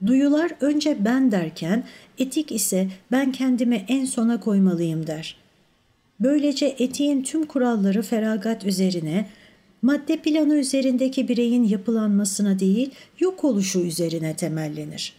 Duyular 0.05 0.51
önce 0.61 1.05
ben 1.05 1.31
derken 1.31 1.83
etik 2.17 2.51
ise 2.51 2.87
ben 3.11 3.31
kendimi 3.31 3.85
en 3.87 4.05
sona 4.05 4.39
koymalıyım 4.39 5.07
der. 5.07 5.35
Böylece 6.19 6.75
etiğin 6.79 7.23
tüm 7.23 7.45
kuralları 7.45 8.01
feragat 8.01 8.65
üzerine, 8.65 9.29
madde 9.81 10.17
planı 10.17 10.55
üzerindeki 10.55 11.27
bireyin 11.27 11.63
yapılanmasına 11.63 12.59
değil 12.59 12.91
yok 13.19 13.43
oluşu 13.43 13.79
üzerine 13.79 14.35
temellenir. 14.35 15.13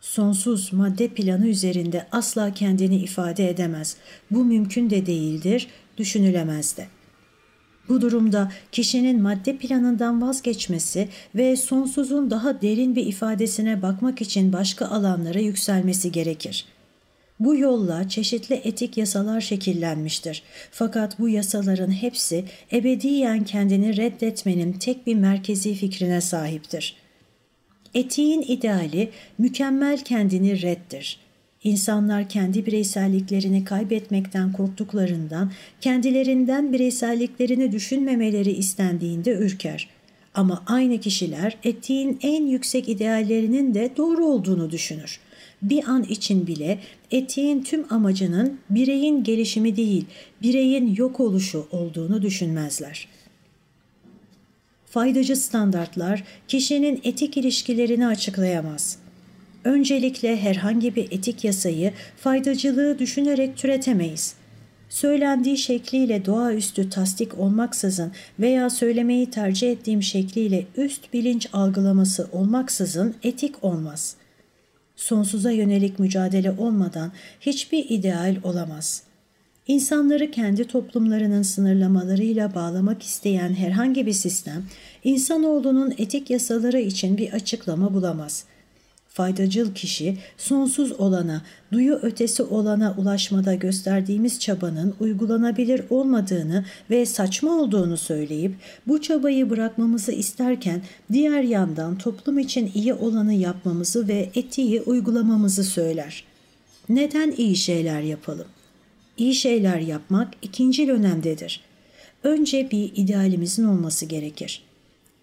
Sonsuz 0.00 0.72
madde 0.72 1.08
planı 1.08 1.48
üzerinde 1.48 2.06
asla 2.12 2.54
kendini 2.54 2.96
ifade 2.96 3.48
edemez. 3.50 3.96
Bu 4.30 4.44
mümkün 4.44 4.90
de 4.90 5.06
değildir, 5.06 5.66
düşünülemez 5.98 6.76
de.'' 6.76 6.99
Bu 7.90 8.00
durumda 8.00 8.52
kişinin 8.72 9.22
madde 9.22 9.56
planından 9.56 10.22
vazgeçmesi 10.22 11.08
ve 11.34 11.56
sonsuzun 11.56 12.30
daha 12.30 12.62
derin 12.62 12.96
bir 12.96 13.06
ifadesine 13.06 13.82
bakmak 13.82 14.20
için 14.20 14.52
başka 14.52 14.86
alanlara 14.86 15.38
yükselmesi 15.38 16.12
gerekir. 16.12 16.64
Bu 17.40 17.56
yolla 17.56 18.08
çeşitli 18.08 18.54
etik 18.54 18.96
yasalar 18.96 19.40
şekillenmiştir. 19.40 20.42
Fakat 20.70 21.18
bu 21.18 21.28
yasaların 21.28 21.90
hepsi 21.90 22.44
ebediyen 22.72 23.44
kendini 23.44 23.96
reddetmenin 23.96 24.72
tek 24.72 25.06
bir 25.06 25.14
merkezi 25.14 25.74
fikrine 25.74 26.20
sahiptir. 26.20 26.96
Etiğin 27.94 28.42
ideali 28.42 29.10
mükemmel 29.38 29.98
kendini 30.04 30.62
reddir. 30.62 31.29
İnsanlar 31.64 32.28
kendi 32.28 32.66
bireyselliklerini 32.66 33.64
kaybetmekten 33.64 34.52
korktuklarından 34.52 35.52
kendilerinden 35.80 36.72
bireyselliklerini 36.72 37.72
düşünmemeleri 37.72 38.50
istendiğinde 38.50 39.30
ürker. 39.32 39.88
Ama 40.34 40.62
aynı 40.66 41.00
kişiler 41.00 41.56
etiğin 41.64 42.18
en 42.22 42.46
yüksek 42.46 42.88
ideallerinin 42.88 43.74
de 43.74 43.90
doğru 43.96 44.24
olduğunu 44.26 44.70
düşünür. 44.70 45.20
Bir 45.62 45.84
an 45.84 46.02
için 46.02 46.46
bile 46.46 46.78
etiğin 47.10 47.62
tüm 47.62 47.92
amacının 47.92 48.58
bireyin 48.70 49.24
gelişimi 49.24 49.76
değil, 49.76 50.04
bireyin 50.42 50.94
yok 50.94 51.20
oluşu 51.20 51.66
olduğunu 51.72 52.22
düşünmezler.'' 52.22 53.20
Faydacı 54.90 55.36
standartlar 55.36 56.24
kişinin 56.48 57.00
etik 57.04 57.36
ilişkilerini 57.36 58.06
açıklayamaz. 58.06 58.98
Öncelikle 59.64 60.36
herhangi 60.36 60.96
bir 60.96 61.12
etik 61.12 61.44
yasayı 61.44 61.92
faydacılığı 62.16 62.98
düşünerek 62.98 63.56
türetemeyiz. 63.56 64.34
söylendiği 64.88 65.58
şekliyle 65.58 66.24
doğaüstü 66.24 66.90
tasdik 66.90 67.38
olmaksızın 67.38 68.12
veya 68.40 68.70
söylemeyi 68.70 69.30
tercih 69.30 69.72
ettiğim 69.72 70.02
şekliyle 70.02 70.66
üst 70.76 71.12
bilinç 71.12 71.48
algılaması 71.52 72.28
olmaksızın 72.32 73.14
etik 73.22 73.64
olmaz. 73.64 74.16
Sonsuza 74.96 75.50
yönelik 75.50 75.98
mücadele 75.98 76.50
olmadan 76.50 77.12
hiçbir 77.40 77.86
ideal 77.88 78.36
olamaz. 78.42 79.02
İnsanları 79.66 80.30
kendi 80.30 80.64
toplumlarının 80.64 81.42
sınırlamalarıyla 81.42 82.54
bağlamak 82.54 83.02
isteyen 83.02 83.54
herhangi 83.54 84.06
bir 84.06 84.12
sistem, 84.12 84.64
insanoğlunun 85.04 85.94
etik 85.98 86.30
yasaları 86.30 86.80
için 86.80 87.18
bir 87.18 87.32
açıklama 87.32 87.94
bulamaz.'' 87.94 88.59
Faydacıl 89.12 89.74
kişi 89.74 90.18
sonsuz 90.38 90.92
olana, 90.92 91.42
duyu 91.72 91.94
ötesi 91.94 92.42
olana 92.42 92.94
ulaşmada 92.98 93.54
gösterdiğimiz 93.54 94.40
çabanın 94.40 94.94
uygulanabilir 95.00 95.82
olmadığını 95.90 96.64
ve 96.90 97.06
saçma 97.06 97.50
olduğunu 97.50 97.96
söyleyip 97.96 98.54
bu 98.86 99.02
çabayı 99.02 99.50
bırakmamızı 99.50 100.12
isterken 100.12 100.82
diğer 101.12 101.42
yandan 101.42 101.98
toplum 101.98 102.38
için 102.38 102.70
iyi 102.74 102.94
olanı 102.94 103.34
yapmamızı 103.34 104.08
ve 104.08 104.30
etiği 104.34 104.80
uygulamamızı 104.80 105.64
söyler. 105.64 106.24
Neden 106.88 107.34
iyi 107.36 107.56
şeyler 107.56 108.00
yapalım? 108.00 108.46
İyi 109.16 109.34
şeyler 109.34 109.78
yapmak 109.78 110.28
ikinci 110.42 110.92
önemdedir. 110.92 111.60
Önce 112.24 112.70
bir 112.70 112.92
idealimizin 112.94 113.64
olması 113.64 114.06
gerekir.'' 114.06 114.69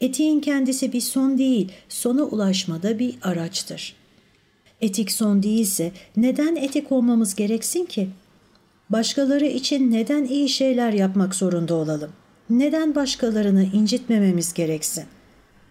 Etiğin 0.02 0.40
kendisi 0.40 0.94
bir 0.94 1.02
son 1.02 1.38
değil, 1.38 1.72
sona 1.90 2.24
ulaşmada 2.24 3.00
bir 3.00 3.16
araçtır. 3.22 3.96
Etik 4.82 5.12
son 5.12 5.44
değilse 5.44 5.92
neden 6.18 6.56
etik 6.56 6.92
olmamız 6.92 7.36
gereksin 7.36 7.86
ki? 7.86 8.10
Başkaları 8.90 9.46
için 9.46 9.92
neden 9.92 10.26
iyi 10.26 10.50
şeyler 10.50 10.94
yapmak 10.94 11.36
zorunda 11.36 11.76
olalım? 11.76 12.12
Neden 12.50 12.96
başkalarını 12.96 13.64
incitmememiz 13.64 14.54
gereksin? 14.54 15.04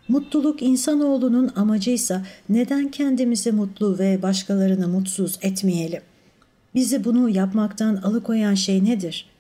Mutluluk 0.09 0.62
insanoğlunun 0.62 1.52
amacıysa 1.56 2.26
neden 2.49 2.90
kendimizi 2.90 3.52
mutlu 3.52 3.99
ve 3.99 4.23
başkalarını 4.23 4.88
mutsuz 4.88 5.38
etmeyelim? 5.42 6.02
Bizi 6.75 7.04
bunu 7.04 7.28
yapmaktan 7.28 7.97
alıkoyan 7.97 8.54
şey 8.54 8.85
nedir?'' 8.85 9.36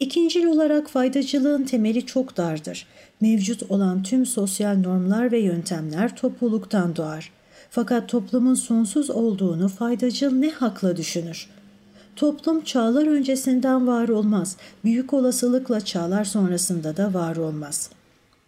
İkincil 0.00 0.44
olarak 0.44 0.90
faydacılığın 0.90 1.64
temeli 1.64 2.06
çok 2.06 2.36
dardır. 2.36 2.86
Mevcut 3.20 3.70
olan 3.70 4.02
tüm 4.02 4.26
sosyal 4.26 4.76
normlar 4.76 5.32
ve 5.32 5.38
yöntemler 5.38 6.16
topluluktan 6.16 6.96
doğar. 6.96 7.32
Fakat 7.70 8.08
toplumun 8.08 8.54
sonsuz 8.54 9.10
olduğunu 9.10 9.68
faydacıl 9.68 10.32
ne 10.32 10.50
hakla 10.50 10.96
düşünür? 10.96 11.48
Toplum 12.16 12.64
çağlar 12.64 13.06
öncesinden 13.06 13.86
var 13.86 14.08
olmaz, 14.08 14.56
büyük 14.84 15.14
olasılıkla 15.14 15.80
çağlar 15.80 16.24
sonrasında 16.24 16.96
da 16.96 17.14
var 17.14 17.36
olmaz. 17.36 17.90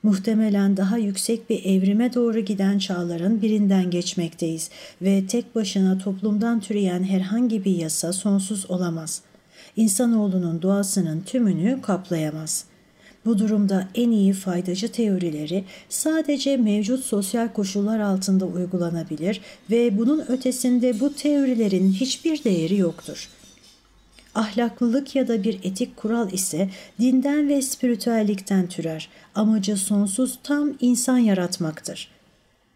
Muhtemelen 0.02 0.76
daha 0.76 0.98
yüksek 0.98 1.50
bir 1.50 1.64
evrime 1.64 2.14
doğru 2.14 2.40
giden 2.40 2.78
çağların 2.78 3.42
birinden 3.42 3.90
geçmekteyiz 3.90 4.70
ve 5.02 5.26
tek 5.26 5.54
başına 5.54 5.98
toplumdan 5.98 6.60
türeyen 6.60 7.04
herhangi 7.04 7.64
bir 7.64 7.76
yasa 7.76 8.12
sonsuz 8.12 8.70
olamaz.'' 8.70 9.29
İnsanoğlunun 9.76 10.62
doğasının 10.62 11.20
tümünü 11.20 11.82
kaplayamaz. 11.82 12.64
Bu 13.24 13.38
durumda 13.38 13.88
en 13.94 14.10
iyi 14.10 14.32
faydacı 14.32 14.92
teorileri 14.92 15.64
sadece 15.88 16.56
mevcut 16.56 17.04
sosyal 17.04 17.48
koşullar 17.48 18.00
altında 18.00 18.46
uygulanabilir 18.46 19.40
ve 19.70 19.98
bunun 19.98 20.24
ötesinde 20.28 21.00
bu 21.00 21.14
teorilerin 21.14 21.92
hiçbir 21.92 22.44
değeri 22.44 22.76
yoktur. 22.76 23.28
Ahlaklılık 24.34 25.16
ya 25.16 25.28
da 25.28 25.42
bir 25.42 25.58
etik 25.62 25.96
kural 25.96 26.32
ise 26.32 26.70
dinden 27.00 27.48
ve 27.48 27.62
spiritüellikten 27.62 28.66
türer. 28.66 29.08
Amacı 29.34 29.76
sonsuz 29.76 30.38
tam 30.42 30.70
insan 30.80 31.18
yaratmaktır.'' 31.18 32.19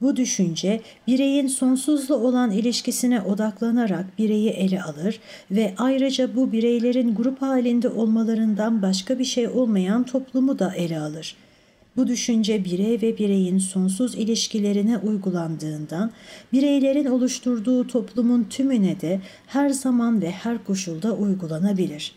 Bu 0.00 0.16
düşünce 0.16 0.80
bireyin 1.06 1.46
sonsuzla 1.46 2.14
olan 2.14 2.50
ilişkisine 2.50 3.20
odaklanarak 3.20 4.18
bireyi 4.18 4.50
ele 4.50 4.82
alır 4.82 5.20
ve 5.50 5.74
ayrıca 5.78 6.36
bu 6.36 6.52
bireylerin 6.52 7.14
grup 7.14 7.42
halinde 7.42 7.88
olmalarından 7.88 8.82
başka 8.82 9.18
bir 9.18 9.24
şey 9.24 9.48
olmayan 9.48 10.04
toplumu 10.04 10.58
da 10.58 10.74
ele 10.74 11.00
alır. 11.00 11.36
Bu 11.96 12.06
düşünce 12.06 12.64
birey 12.64 13.02
ve 13.02 13.18
bireyin 13.18 13.58
sonsuz 13.58 14.14
ilişkilerine 14.14 14.98
uygulandığından 14.98 16.10
bireylerin 16.52 17.06
oluşturduğu 17.06 17.86
toplumun 17.86 18.44
tümüne 18.50 19.00
de 19.00 19.20
her 19.46 19.70
zaman 19.70 20.22
ve 20.22 20.30
her 20.30 20.64
koşulda 20.64 21.12
uygulanabilir. 21.12 22.12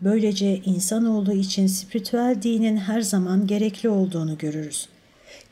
Böylece 0.00 0.60
insanoğlu 0.64 1.32
için 1.32 1.66
spiritüel 1.66 2.36
dinin 2.42 2.76
her 2.76 3.00
zaman 3.00 3.46
gerekli 3.46 3.88
olduğunu 3.88 4.38
görürüz.'' 4.38 4.99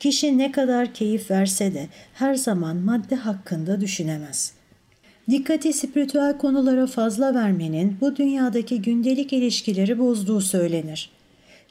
Kişi 0.00 0.38
ne 0.38 0.52
kadar 0.52 0.94
keyif 0.94 1.30
verse 1.30 1.74
de 1.74 1.88
her 2.14 2.34
zaman 2.34 2.76
madde 2.76 3.16
hakkında 3.16 3.80
düşünemez. 3.80 4.52
Dikkati 5.30 5.72
spiritüel 5.72 6.38
konulara 6.38 6.86
fazla 6.86 7.34
vermenin 7.34 7.96
bu 8.00 8.16
dünyadaki 8.16 8.82
gündelik 8.82 9.32
ilişkileri 9.32 9.98
bozduğu 9.98 10.40
söylenir. 10.40 11.10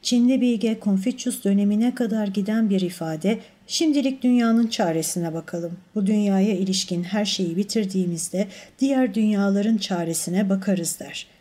Çinli 0.01 0.41
bilge 0.41 0.77
Confucius 0.83 1.43
dönemine 1.43 1.95
kadar 1.95 2.27
giden 2.27 2.69
bir 2.69 2.81
ifade, 2.81 3.39
şimdilik 3.67 4.23
dünyanın 4.23 4.67
çaresine 4.67 5.33
bakalım. 5.33 5.77
Bu 5.95 6.07
dünyaya 6.07 6.53
ilişkin 6.53 7.03
her 7.03 7.25
şeyi 7.25 7.57
bitirdiğimizde 7.57 8.47
diğer 8.79 9.13
dünyaların 9.13 9.77
çaresine 9.77 10.49
bakarız 10.49 10.99
der.'' 10.99 11.36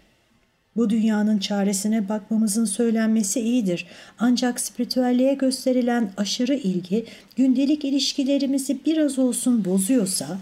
Bu 0.77 0.91
dünyanın 0.91 1.39
çaresine 1.39 2.09
bakmamızın 2.09 2.65
söylenmesi 2.65 3.41
iyidir. 3.41 3.87
Ancak 4.19 4.61
spiritüelliğe 4.61 5.35
gösterilen 5.35 6.13
aşırı 6.17 6.55
ilgi 6.55 7.05
gündelik 7.37 7.85
ilişkilerimizi 7.85 8.79
biraz 8.87 9.19
olsun 9.19 9.65
bozuyorsa, 9.65 10.39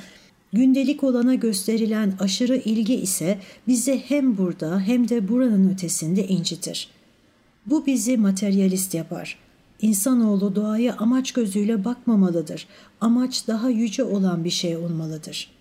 gündelik 0.53 1.05
olana 1.05 1.35
gösterilen 1.35 2.13
aşırı 2.21 2.57
ilgi 2.57 2.95
ise 2.95 3.39
bizi 3.69 4.03
hem 4.09 4.39
burada 4.39 4.81
hem 4.81 5.09
de 5.09 5.29
buranın 5.29 5.73
ötesinde 5.75 6.29
incitir. 6.29 6.89
Bu 7.67 7.87
bizi 7.87 8.17
materyalist 8.17 8.95
yapar. 8.95 9.39
İnsanoğlu 9.83 10.57
doğaya 10.57 10.97
amaç 10.97 11.33
gözüyle 11.33 11.85
bakmamalıdır. 11.85 12.67
Amaç 13.01 13.49
daha 13.49 13.71
yüce 13.71 14.05
olan 14.05 14.45
bir 14.45 14.51
şey 14.51 14.77
olmalıdır.'' 14.77 15.54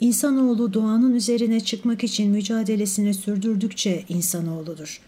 İnsanoğlu 0.00 0.74
doğanın 0.74 1.14
üzerine 1.14 1.60
çıkmak 1.60 2.04
için 2.04 2.30
mücadelesini 2.30 3.14
sürdürdükçe 3.14 4.04
insanoğludur. 4.08 5.00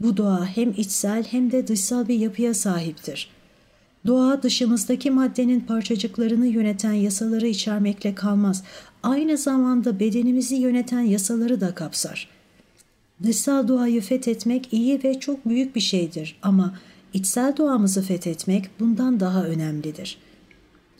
Bu 0.00 0.16
doğa 0.16 0.46
hem 0.46 0.70
içsel 0.76 1.24
hem 1.24 1.52
de 1.52 1.66
dışsal 1.66 2.08
bir 2.08 2.14
yapıya 2.14 2.54
sahiptir. 2.54 3.30
Doğa 4.06 4.42
dışımızdaki 4.42 5.10
maddenin 5.10 5.60
parçacıklarını 5.60 6.46
yöneten 6.46 6.92
yasaları 6.92 7.46
içermekle 7.46 8.14
kalmaz. 8.14 8.64
Aynı 9.02 9.36
zamanda 9.36 10.00
bedenimizi 10.00 10.56
yöneten 10.56 11.00
yasaları 11.00 11.60
da 11.60 11.74
kapsar. 11.74 12.28
Dışsal 13.22 13.68
doğayı 13.68 14.00
fethetmek 14.00 14.72
iyi 14.72 15.04
ve 15.04 15.20
çok 15.20 15.48
büyük 15.48 15.76
bir 15.76 15.80
şeydir 15.80 16.38
ama 16.42 16.78
içsel 17.14 17.56
doğamızı 17.56 18.02
fethetmek 18.02 18.70
bundan 18.80 19.20
daha 19.20 19.44
önemlidir.'' 19.44 20.25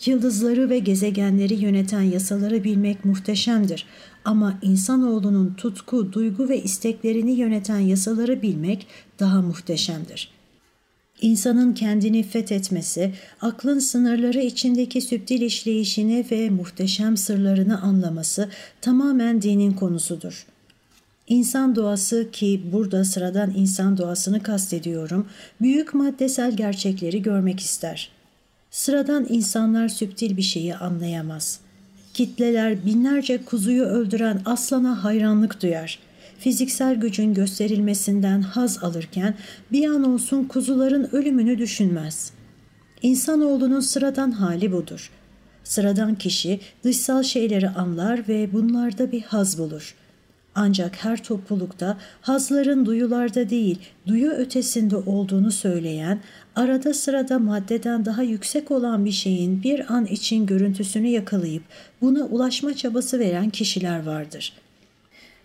Yıldızları 0.04 0.70
ve 0.70 0.78
gezegenleri 0.78 1.54
yöneten 1.54 2.02
yasaları 2.02 2.64
bilmek 2.64 3.04
muhteşemdir 3.04 3.87
ama 4.24 4.59
insanoğlunun 4.62 5.54
tutku, 5.54 6.12
duygu 6.12 6.48
ve 6.48 6.62
isteklerini 6.62 7.32
yöneten 7.32 7.78
yasaları 7.78 8.42
bilmek 8.42 8.87
daha 9.20 9.42
muhteşemdir. 9.42 10.30
İnsanın 11.20 11.74
kendini 11.74 12.22
fethetmesi, 12.22 13.12
aklın 13.40 13.78
sınırları 13.78 14.40
içindeki 14.40 15.00
süptil 15.00 15.40
işleyişini 15.40 16.24
ve 16.30 16.50
muhteşem 16.50 17.16
sırlarını 17.16 17.82
anlaması 17.82 18.48
tamamen 18.80 19.42
dinin 19.42 19.72
konusudur. 19.72 20.46
İnsan 21.28 21.76
doğası 21.76 22.30
ki 22.32 22.62
burada 22.72 23.04
sıradan 23.04 23.52
insan 23.56 23.96
doğasını 23.98 24.42
kastediyorum, 24.42 25.26
büyük 25.61 25.94
maddesel 25.94 26.56
gerçekleri 26.56 27.22
görmek 27.22 27.61
ister.'' 27.61 28.15
Sıradan 28.76 29.26
insanlar 29.28 29.88
süptil 29.88 30.36
bir 30.36 30.42
şeyi 30.42 30.76
anlayamaz. 30.76 31.60
Kitleler 32.14 32.86
binlerce 32.86 33.44
kuzuyu 33.44 33.84
öldüren 33.84 34.40
aslana 34.44 35.04
hayranlık 35.04 35.62
duyar. 35.62 35.98
Fiziksel 36.38 36.94
gücün 36.94 37.34
gösterilmesinden 37.34 38.40
haz 38.42 38.84
alırken 38.84 39.34
bir 39.72 39.88
an 39.88 40.04
olsun 40.04 40.44
kuzuların 40.44 41.08
ölümünü 41.12 41.58
düşünmez. 41.58 42.32
İnsanoğlunun 43.02 43.80
sıradan 43.80 44.30
hali 44.30 44.72
budur. 44.72 45.10
Sıradan 45.64 46.14
kişi 46.14 46.60
dışsal 46.84 47.22
şeyleri 47.22 47.68
anlar 47.68 48.28
ve 48.28 48.52
bunlarda 48.52 49.12
bir 49.12 49.22
haz 49.22 49.58
bulur.'' 49.58 50.05
Ancak 50.58 51.04
her 51.04 51.22
toplulukta 51.22 51.98
hazların 52.20 52.86
duyularda 52.86 53.50
değil, 53.50 53.78
duyu 54.06 54.30
ötesinde 54.30 54.96
olduğunu 54.96 55.52
söyleyen, 55.52 56.20
arada 56.56 56.94
sırada 56.94 57.38
maddeden 57.38 58.04
daha 58.04 58.22
yüksek 58.22 58.70
olan 58.70 59.04
bir 59.04 59.12
şeyin 59.12 59.62
bir 59.62 59.94
an 59.94 60.06
için 60.06 60.46
görüntüsünü 60.46 61.08
yakalayıp 61.08 61.62
buna 62.00 62.24
ulaşma 62.24 62.74
çabası 62.74 63.18
veren 63.18 63.50
kişiler 63.50 64.06
vardır. 64.06 64.52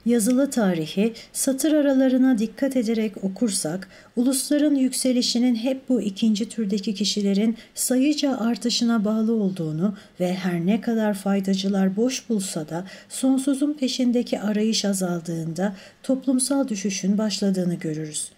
Yazılı 0.06 0.50
tarihi 0.50 1.14
satır 1.34 1.74
aralarına 1.74 2.38
dikkat 2.38 2.76
ederek 2.76 3.24
okursak, 3.24 3.88
ulusların 4.16 4.76
yükselişinin 4.76 5.56
hep 5.56 5.90
bu 5.90 6.02
ikinci 6.02 6.50
türdeki 6.50 6.94
kişilerin 6.94 7.58
sayıca 7.76 8.38
artışına 8.38 9.06
bağlı 9.06 9.34
olduğunu 9.34 9.96
ve 10.20 10.34
her 10.34 10.66
ne 10.66 10.82
kadar 10.82 11.14
faydacılar 11.14 11.96
boş 11.96 12.30
bulsa 12.30 12.70
da 12.70 12.86
sonsuzun 13.10 13.74
peşindeki 13.74 14.40
arayış 14.40 14.86
azaldığında 14.86 15.76
toplumsal 16.04 16.68
düşüşün 16.68 17.18
başladığını 17.18 17.76
görürüz. 17.76 18.32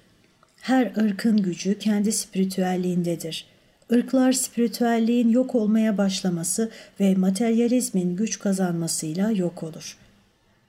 Her 0.61 0.91
ırkın 0.97 1.37
gücü 1.37 1.79
kendi 1.79 2.11
spiritüelliğindedir. 2.11 3.45
Irklar 3.89 4.31
spiritüelliğin 4.31 5.29
yok 5.29 5.55
olmaya 5.55 5.97
başlaması 5.97 6.71
ve 6.99 7.15
materyalizmin 7.15 8.15
güç 8.15 8.39
kazanmasıyla 8.39 9.31
yok 9.31 9.63
olur.'' 9.63 10.02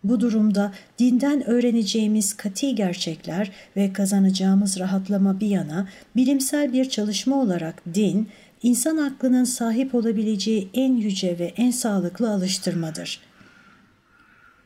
Bu 0.04 0.20
durumda 0.20 0.72
dinden 0.98 1.46
öğreneceğimiz 1.48 2.36
kati 2.36 2.74
gerçekler 2.74 3.50
ve 3.76 3.92
kazanacağımız 3.92 4.78
rahatlama 4.78 5.40
bir 5.40 5.48
yana 5.48 5.88
bilimsel 6.16 6.72
bir 6.72 6.88
çalışma 6.88 7.40
olarak 7.40 7.82
din, 7.94 8.28
insan 8.62 8.96
aklının 8.96 9.44
sahip 9.44 9.94
olabileceği 9.94 10.68
en 10.74 10.96
yüce 10.96 11.38
ve 11.38 11.52
en 11.56 11.70
sağlıklı 11.70 12.30
alıştırmadır.'' 12.30 13.33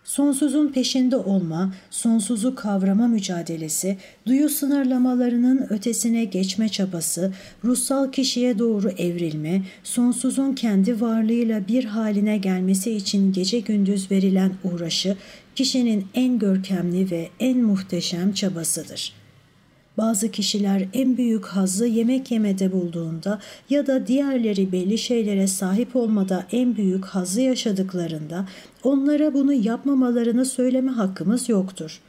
Sonsuzun 0.09 0.69
peşinde 0.69 1.17
olma, 1.17 1.75
sonsuzu 1.91 2.55
kavrama 2.55 3.09
mücadelesi, 3.09 3.97
duyu 4.27 4.49
sınırlamalarının 4.49 5.67
ötesine 5.71 6.25
geçme 6.25 6.69
çabası, 6.69 7.33
ruhsal 7.65 8.13
kişiye 8.13 8.59
doğru 8.59 8.91
evrilme, 8.91 9.63
sonsuzun 9.85 10.55
kendi 10.55 11.01
varlığıyla 11.01 11.69
bir 11.69 11.85
haline 11.85 12.39
gelmesi 12.39 12.93
için 12.93 13.33
gece 13.33 13.61
gündüz 13.61 14.11
verilen 14.11 14.53
uğraşı, 14.65 15.17
kişinin 15.55 16.07
en 16.15 16.39
görkemli 16.39 17.11
ve 17.11 17.29
en 17.41 17.59
muhteşem 17.59 18.33
çabasıdır.'' 18.33 19.28
Bazı 19.99 20.31
kişiler 20.31 20.89
en 20.93 21.17
büyük 21.17 21.47
hazzı 21.47 21.87
yemek 21.87 22.31
yemede 22.31 22.73
bulduğunda 22.73 23.41
ya 23.71 23.87
da 23.87 24.07
diğerleri 24.07 24.73
belli 24.73 24.99
şeylere 24.99 25.47
sahip 25.47 25.97
olmada 25.97 26.47
en 26.53 26.77
büyük 26.77 27.05
hazzı 27.05 27.41
yaşadıklarında 27.41 28.49
onlara 28.83 29.35
bunu 29.35 29.53
yapmamalarını 29.53 30.45
söyleme 30.45 30.91
hakkımız 30.91 31.49
yoktur. 31.49 32.01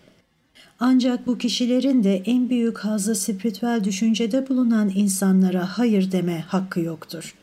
Ancak 0.79 1.27
bu 1.27 1.37
kişilerin 1.37 2.03
de 2.03 2.21
en 2.25 2.49
büyük 2.49 2.77
hazzı 2.77 3.15
spiritüel 3.15 3.83
düşüncede 3.83 4.49
bulunan 4.49 4.91
insanlara 4.95 5.77
hayır 5.77 6.11
deme 6.11 6.39
hakkı 6.47 6.79
yoktur. 6.79 7.35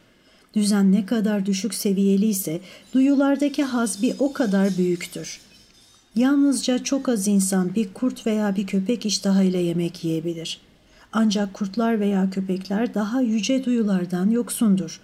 Düzen 0.54 0.92
ne 0.92 1.06
kadar 1.06 1.46
düşük 1.46 1.74
seviyeli 1.74 2.26
ise 2.26 2.60
duyulardaki 2.94 3.64
haz 3.64 4.02
bir 4.02 4.14
o 4.18 4.32
kadar 4.32 4.76
büyüktür.'' 4.78 5.45
Yalnızca 6.16 6.84
çok 6.84 7.08
az 7.08 7.28
insan 7.28 7.74
bir 7.74 7.94
kurt 7.94 8.26
veya 8.26 8.56
bir 8.56 8.66
köpek 8.66 9.06
iştahıyla 9.06 9.58
yemek 9.58 10.04
yiyebilir. 10.04 10.60
Ancak 11.12 11.54
kurtlar 11.54 12.00
veya 12.00 12.30
köpekler 12.30 12.94
daha 12.94 13.20
yüce 13.20 13.64
duyulardan 13.64 14.30
yoksundur. 14.30 15.00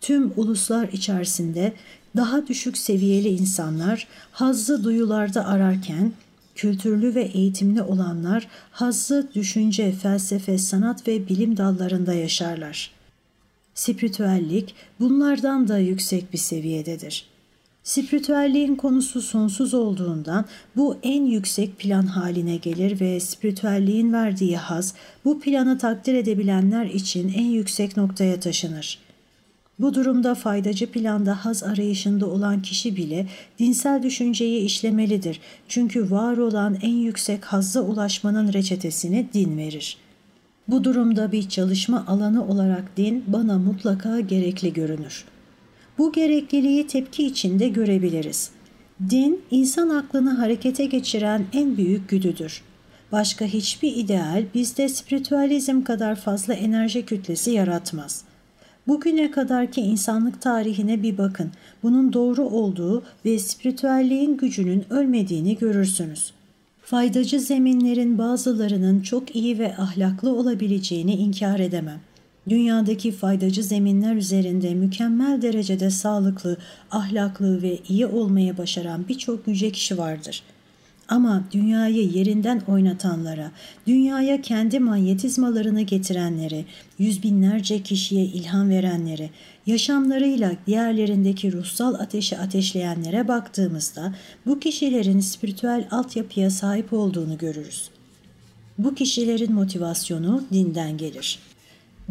Tüm 0.00 0.32
uluslar 0.36 0.88
içerisinde 0.88 1.72
daha 2.16 2.46
düşük 2.46 2.78
seviyeli 2.78 3.28
insanlar 3.28 4.06
hazzı 4.32 4.84
duyularda 4.84 5.46
ararken, 5.46 6.12
kültürlü 6.54 7.14
ve 7.14 7.22
eğitimli 7.22 7.82
olanlar 7.82 8.48
hazzı 8.70 9.28
düşünce, 9.34 9.92
felsefe, 9.92 10.58
sanat 10.58 11.08
ve 11.08 11.28
bilim 11.28 11.56
dallarında 11.56 12.14
yaşarlar. 12.14 12.90
Spiritüellik 13.74 14.74
bunlardan 15.00 15.68
da 15.68 15.78
yüksek 15.78 16.32
bir 16.32 16.38
seviyededir.'' 16.38 17.35
Spiritüelliğin 17.86 18.76
konusu 18.76 19.22
sonsuz 19.22 19.74
olduğundan 19.74 20.44
bu 20.76 20.96
en 21.02 21.24
yüksek 21.26 21.78
plan 21.78 22.06
haline 22.06 22.56
gelir 22.56 23.00
ve 23.00 23.20
spiritüelliğin 23.20 24.12
verdiği 24.12 24.56
haz 24.56 24.94
bu 25.24 25.40
planı 25.40 25.78
takdir 25.78 26.14
edebilenler 26.14 26.86
için 26.86 27.32
en 27.36 27.44
yüksek 27.44 27.96
noktaya 27.96 28.40
taşınır. 28.40 28.98
Bu 29.78 29.94
durumda 29.94 30.34
faydacı 30.34 30.90
planda 30.90 31.44
haz 31.44 31.62
arayışında 31.62 32.26
olan 32.26 32.62
kişi 32.62 32.96
bile 32.96 33.26
dinsel 33.58 34.02
düşünceyi 34.02 34.64
işlemelidir. 34.64 35.40
Çünkü 35.68 36.10
var 36.10 36.36
olan 36.36 36.78
en 36.82 36.96
yüksek 36.96 37.44
hazza 37.44 37.80
ulaşmanın 37.80 38.52
reçetesini 38.52 39.26
din 39.34 39.58
verir. 39.58 39.96
Bu 40.68 40.84
durumda 40.84 41.32
bir 41.32 41.48
çalışma 41.48 42.04
alanı 42.06 42.46
olarak 42.46 42.96
din 42.96 43.24
bana 43.26 43.58
mutlaka 43.58 44.20
gerekli 44.20 44.72
görünür.'' 44.72 45.35
Bu 45.98 46.12
gerekliliği 46.12 46.86
tepki 46.86 47.26
içinde 47.26 47.68
görebiliriz. 47.68 48.50
Din, 49.10 49.40
insan 49.50 49.88
aklını 49.88 50.30
harekete 50.30 50.84
geçiren 50.86 51.44
en 51.52 51.76
büyük 51.76 52.08
güdüdür. 52.08 52.62
Başka 53.12 53.44
hiçbir 53.44 53.96
ideal 53.96 54.44
bizde 54.54 54.88
spiritüalizm 54.88 55.82
kadar 55.82 56.16
fazla 56.16 56.54
enerji 56.54 57.04
kütlesi 57.04 57.50
yaratmaz. 57.50 58.24
Bugüne 58.86 59.30
kadarki 59.30 59.80
insanlık 59.80 60.42
tarihine 60.42 61.02
bir 61.02 61.18
bakın. 61.18 61.50
Bunun 61.82 62.12
doğru 62.12 62.42
olduğu 62.42 63.02
ve 63.24 63.38
spiritüelliğin 63.38 64.36
gücünün 64.36 64.84
ölmediğini 64.90 65.58
görürsünüz. 65.58 66.32
Faydacı 66.82 67.40
zeminlerin 67.40 68.18
bazılarının 68.18 69.00
çok 69.00 69.36
iyi 69.36 69.58
ve 69.58 69.76
ahlaklı 69.76 70.30
olabileceğini 70.30 71.14
inkar 71.14 71.58
edemem. 71.58 72.00
Dünyadaki 72.48 73.12
faydacı 73.12 73.62
zeminler 73.62 74.14
üzerinde 74.14 74.74
mükemmel 74.74 75.42
derecede 75.42 75.90
sağlıklı, 75.90 76.56
ahlaklı 76.90 77.62
ve 77.62 77.78
iyi 77.88 78.06
olmaya 78.06 78.58
başaran 78.58 79.08
birçok 79.08 79.48
yüce 79.48 79.70
kişi 79.70 79.98
vardır. 79.98 80.42
Ama 81.08 81.44
dünyayı 81.52 82.08
yerinden 82.08 82.62
oynatanlara, 82.68 83.50
dünyaya 83.86 84.42
kendi 84.42 84.80
manyetizmalarını 84.80 85.82
getirenlere, 85.82 86.64
yüz 86.98 87.22
binlerce 87.22 87.82
kişiye 87.82 88.24
ilham 88.24 88.70
verenlere, 88.70 89.30
yaşamlarıyla 89.66 90.52
diğerlerindeki 90.66 91.52
ruhsal 91.52 91.94
ateşi 91.94 92.38
ateşleyenlere 92.38 93.28
baktığımızda 93.28 94.14
bu 94.46 94.60
kişilerin 94.60 95.20
spiritüel 95.20 95.88
altyapıya 95.90 96.50
sahip 96.50 96.92
olduğunu 96.92 97.38
görürüz. 97.38 97.90
Bu 98.78 98.94
kişilerin 98.94 99.52
motivasyonu 99.52 100.44
dinden 100.52 100.96
gelir. 100.96 101.38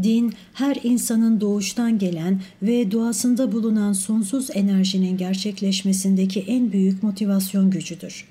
Din, 0.04 0.34
her 0.54 0.78
insanın 0.84 1.42
doğuştan 1.42 2.00
gelen 2.00 2.42
ve 2.62 2.92
doğasında 2.92 3.52
bulunan 3.52 3.94
sonsuz 3.94 4.50
enerjinin 4.54 5.18
gerçekleşmesindeki 5.18 6.40
en 6.40 6.72
büyük 6.72 7.04
motivasyon 7.04 7.70
gücüdür. 7.70 8.26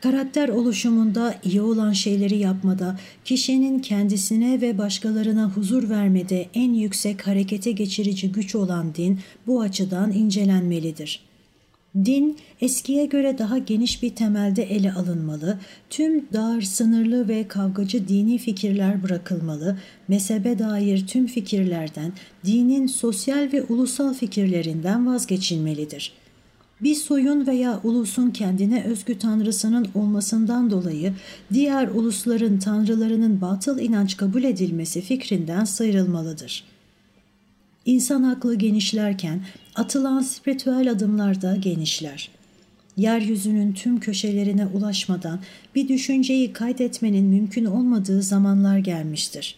Karakter 0.00 0.48
oluşumunda 0.48 1.34
iyi 1.44 1.60
olan 1.60 1.92
şeyleri 1.92 2.38
yapmada, 2.38 2.98
kişinin 3.24 3.78
kendisine 3.78 4.60
ve 4.60 4.78
başkalarına 4.78 5.50
huzur 5.50 5.90
vermede 5.90 6.46
en 6.54 6.74
yüksek 6.74 7.26
harekete 7.26 7.72
geçirici 7.72 8.32
güç 8.32 8.54
olan 8.54 8.94
din 8.94 9.20
bu 9.46 9.60
açıdan 9.60 10.12
incelenmelidir.'' 10.12 11.35
Din 12.04 12.36
eskiye 12.60 13.06
göre 13.06 13.38
daha 13.38 13.58
geniş 13.58 14.02
bir 14.02 14.10
temelde 14.10 14.62
ele 14.62 14.92
alınmalı, 14.92 15.58
tüm 15.90 16.26
dar, 16.32 16.60
sınırlı 16.60 17.28
ve 17.28 17.48
kavgacı 17.48 18.08
dini 18.08 18.38
fikirler 18.38 19.02
bırakılmalı, 19.02 19.78
mezhebe 20.08 20.58
dair 20.58 21.06
tüm 21.06 21.26
fikirlerden, 21.26 22.12
dinin 22.44 22.86
sosyal 22.86 23.52
ve 23.52 23.62
ulusal 23.62 24.14
fikirlerinden 24.14 25.06
vazgeçilmelidir. 25.06 26.12
Bir 26.80 26.94
soyun 26.94 27.46
veya 27.46 27.80
ulusun 27.84 28.30
kendine 28.30 28.84
özgü 28.84 29.18
tanrısının 29.18 29.88
olmasından 29.94 30.70
dolayı 30.70 31.12
diğer 31.52 31.88
ulusların 31.88 32.58
tanrılarının 32.58 33.40
batıl 33.40 33.78
inanç 33.78 34.16
kabul 34.16 34.44
edilmesi 34.44 35.00
fikrinden 35.00 35.64
sıyrılmalıdır.'' 35.64 36.76
İnsan 37.86 38.22
aklı 38.22 38.54
genişlerken 38.54 39.40
atılan 39.76 40.20
spiritüel 40.20 40.90
adımlar 40.90 41.42
da 41.42 41.56
genişler. 41.56 42.30
Yeryüzünün 42.96 43.72
tüm 43.72 44.00
köşelerine 44.00 44.66
ulaşmadan 44.66 45.40
bir 45.74 45.88
düşünceyi 45.88 46.52
kaydetmenin 46.52 47.24
mümkün 47.24 47.64
olmadığı 47.64 48.22
zamanlar 48.22 48.78
gelmiştir. 48.78 49.56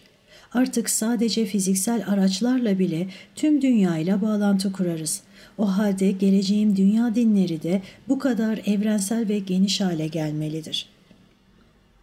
Artık 0.53 0.89
sadece 0.89 1.45
fiziksel 1.45 2.03
araçlarla 2.07 2.79
bile 2.79 3.07
tüm 3.35 3.61
dünyayla 3.61 4.21
bağlantı 4.21 4.71
kurarız. 4.71 5.21
O 5.57 5.77
halde 5.77 6.11
geleceğin 6.11 6.75
dünya 6.75 7.15
dinleri 7.15 7.63
de 7.63 7.81
bu 8.07 8.19
kadar 8.19 8.61
evrensel 8.65 9.29
ve 9.29 9.39
geniş 9.39 9.81
hale 9.81 10.07
gelmelidir.'' 10.07 10.99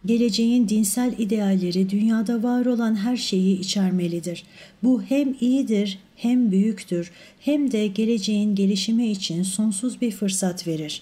Geleceğin 0.05 0.69
dinsel 0.69 1.13
idealleri 1.17 1.89
dünyada 1.89 2.43
var 2.43 2.65
olan 2.65 2.95
her 2.95 3.17
şeyi 3.17 3.59
içermelidir. 3.59 4.43
Bu 4.83 5.01
hem 5.01 5.35
iyidir, 5.41 5.99
hem 6.17 6.51
büyüktür, 6.51 7.11
hem 7.39 7.71
de 7.71 7.87
geleceğin 7.87 8.55
gelişimi 8.55 9.11
için 9.11 9.43
sonsuz 9.43 10.01
bir 10.01 10.11
fırsat 10.11 10.67
verir. 10.67 11.01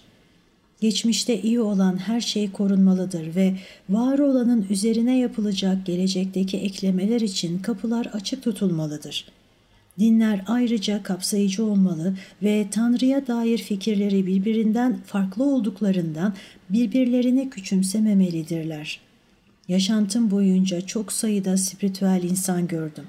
Geçmişte 0.81 1.41
iyi 1.41 1.59
olan 1.59 1.97
her 1.97 2.21
şey 2.21 2.51
korunmalıdır 2.51 3.35
ve 3.35 3.55
var 3.89 4.19
olanın 4.19 4.65
üzerine 4.69 5.19
yapılacak 5.19 5.85
gelecekteki 5.85 6.57
eklemeler 6.57 7.21
için 7.21 7.59
kapılar 7.59 8.05
açık 8.05 8.43
tutulmalıdır. 8.43 9.25
Dinler 9.99 10.43
ayrıca 10.47 11.03
kapsayıcı 11.03 11.65
olmalı 11.65 12.17
ve 12.43 12.67
Tanrı'ya 12.71 13.27
dair 13.27 13.57
fikirleri 13.57 14.27
birbirinden 14.27 14.97
farklı 15.05 15.43
olduklarından 15.43 16.33
birbirlerini 16.69 17.49
küçümsememelidirler. 17.49 18.99
Yaşantım 19.67 20.31
boyunca 20.31 20.81
çok 20.81 21.11
sayıda 21.11 21.57
spiritüel 21.57 22.23
insan 22.23 22.67
gördüm. 22.67 23.03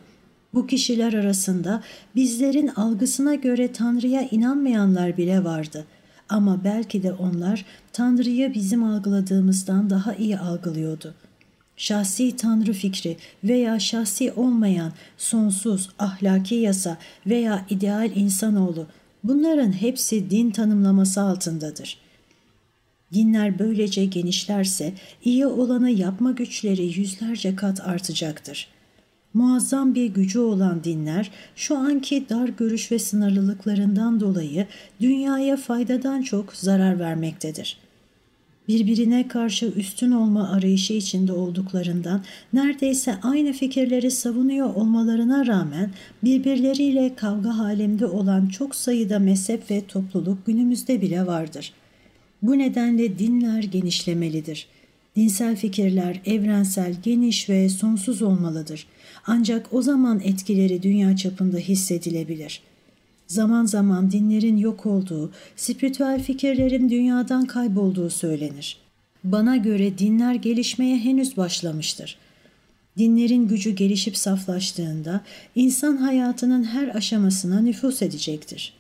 Bu 0.57 0.67
kişiler 0.67 1.13
arasında 1.13 1.83
bizlerin 2.15 2.69
algısına 2.69 3.35
göre 3.35 3.73
Tanrı'ya 3.73 4.29
inanmayanlar 4.31 5.17
bile 5.17 5.45
vardı. 5.45 5.85
Ama 6.29 6.65
belki 6.65 7.03
de 7.03 7.13
onlar 7.13 7.65
Tanrı'yı 7.93 8.55
bizim 8.55 8.85
algıladığımızdan 8.85 9.91
daha 9.91 10.15
iyi 10.15 10.39
algılıyordu. 10.39 11.15
Şahsi 11.77 12.37
Tanrı 12.37 12.73
fikri 12.73 13.17
veya 13.45 13.79
şahsi 13.79 14.33
olmayan 14.33 14.93
sonsuz 15.19 15.89
ahlaki 15.99 16.55
yasa 16.55 16.99
veya 17.27 17.67
ideal 17.71 18.11
insanoğlu 18.15 18.87
bunların 19.25 19.73
hepsi 19.73 20.31
din 20.31 20.51
tanımlaması 20.51 21.21
altındadır.'' 21.21 21.99
Dinler 23.13 23.59
böylece 23.59 24.05
genişlerse 24.05 24.95
iyi 25.25 25.47
olanı 25.47 25.91
yapma 25.91 26.33
güçleri 26.33 27.01
yüzlerce 27.01 27.57
kat 27.57 27.81
artacaktır. 27.81 28.76
Muazzam 29.37 29.95
bir 29.95 30.07
gücü 30.07 30.39
olan 30.39 30.85
dinler 30.85 31.31
şu 31.57 31.79
anki 31.79 32.29
dar 32.29 32.49
görüş 32.49 32.93
ve 32.93 32.99
sınırlılıklarından 32.99 34.21
dolayı 34.21 34.67
dünyaya 35.01 35.57
faydadan 35.57 36.23
çok 36.23 36.53
zarar 36.53 36.99
vermektedir. 36.99 37.79
Birbirine 38.69 39.29
karşı 39.29 39.67
üstün 39.67 40.11
olma 40.11 40.49
arayışı 40.49 40.93
içinde 40.93 41.33
olduklarından 41.33 42.25
neredeyse 42.53 43.15
aynı 43.23 43.53
fikirleri 43.53 44.11
savunuyor 44.11 44.75
olmalarına 44.75 45.47
rağmen 45.47 45.91
birbirleriyle 46.25 47.15
kavga 47.17 47.59
halinde 47.59 48.07
olan 48.07 48.47
çok 48.47 48.75
sayıda 48.75 49.19
mezhep 49.19 49.71
ve 49.71 49.87
topluluk 49.87 50.47
günümüzde 50.47 51.01
bile 51.01 51.27
vardır.'' 51.27 51.73
Bu 52.43 52.59
nedenle 52.59 53.19
dinler 53.19 53.63
genişlemelidir. 53.63 54.67
Dinsel 55.17 55.57
fikirler 55.57 56.21
evrensel, 56.27 56.95
geniş 57.03 57.49
ve 57.49 57.69
sonsuz 57.69 58.23
olmalıdır. 58.23 58.87
Ancak 59.27 59.73
o 59.73 59.83
zaman 59.83 60.21
etkileri 60.25 60.83
dünya 60.83 61.17
çapında 61.17 61.57
hissedilebilir. 61.59 62.61
Zaman 63.27 63.65
zaman 63.65 64.11
dinlerin 64.11 64.57
yok 64.57 64.87
olduğu, 64.87 65.31
spiritüel 65.57 66.23
fikirlerin 66.23 66.91
dünyadan 66.91 67.45
kaybolduğu 67.45 68.11
söylenir. 68.11 68.79
Bana 69.25 69.57
göre 69.57 69.99
dinler 69.99 70.35
gelişmeye 70.35 70.99
henüz 70.99 71.37
başlamıştır. 71.37 72.19
Dinlerin 72.99 73.49
gücü 73.49 73.71
gelişip 73.71 74.17
saflaştığında 74.17 75.21
insan 75.55 75.97
hayatının 75.97 76.65
her 76.65 76.95
aşamasına 76.95 77.61
nüfus 77.61 78.03
edecektir 78.03 78.73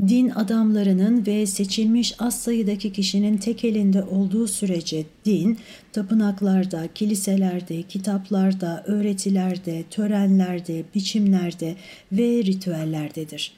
din 0.00 0.30
adamlarının 0.30 1.26
ve 1.26 1.46
seçilmiş 1.46 2.14
az 2.18 2.40
sayıdaki 2.40 2.92
kişinin 2.92 3.36
tek 3.36 3.64
elinde 3.64 4.02
olduğu 4.02 4.46
sürece 4.46 5.04
din, 5.24 5.58
tapınaklarda, 5.92 6.88
kiliselerde, 6.94 7.82
kitaplarda, 7.82 8.84
öğretilerde, 8.86 9.84
törenlerde, 9.90 10.84
biçimlerde 10.94 11.76
ve 12.12 12.44
ritüellerdedir. 12.44 13.52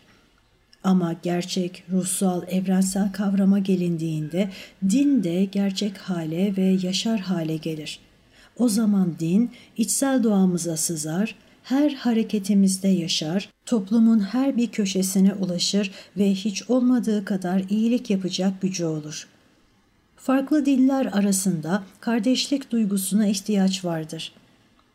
Ama 0.84 1.16
gerçek, 1.22 1.84
ruhsal, 1.92 2.42
evrensel 2.48 3.12
kavrama 3.12 3.58
gelindiğinde 3.58 4.50
din 4.90 5.24
de 5.24 5.44
gerçek 5.44 5.98
hale 5.98 6.56
ve 6.56 6.78
yaşar 6.82 7.20
hale 7.20 7.56
gelir. 7.56 8.00
O 8.56 8.68
zaman 8.68 9.14
din 9.20 9.50
içsel 9.76 10.22
doğamıza 10.22 10.76
sızar, 10.76 11.34
her 11.68 11.90
hareketimizde 11.90 12.88
yaşar, 12.88 13.48
toplumun 13.66 14.20
her 14.20 14.56
bir 14.56 14.66
köşesine 14.66 15.34
ulaşır 15.34 15.90
ve 16.16 16.30
hiç 16.30 16.70
olmadığı 16.70 17.24
kadar 17.24 17.62
iyilik 17.70 18.10
yapacak 18.10 18.62
gücü 18.62 18.84
olur. 18.84 19.28
Farklı 20.16 20.66
diller 20.66 21.06
arasında 21.12 21.82
kardeşlik 22.00 22.70
duygusuna 22.70 23.26
ihtiyaç 23.26 23.84
vardır. 23.84 24.32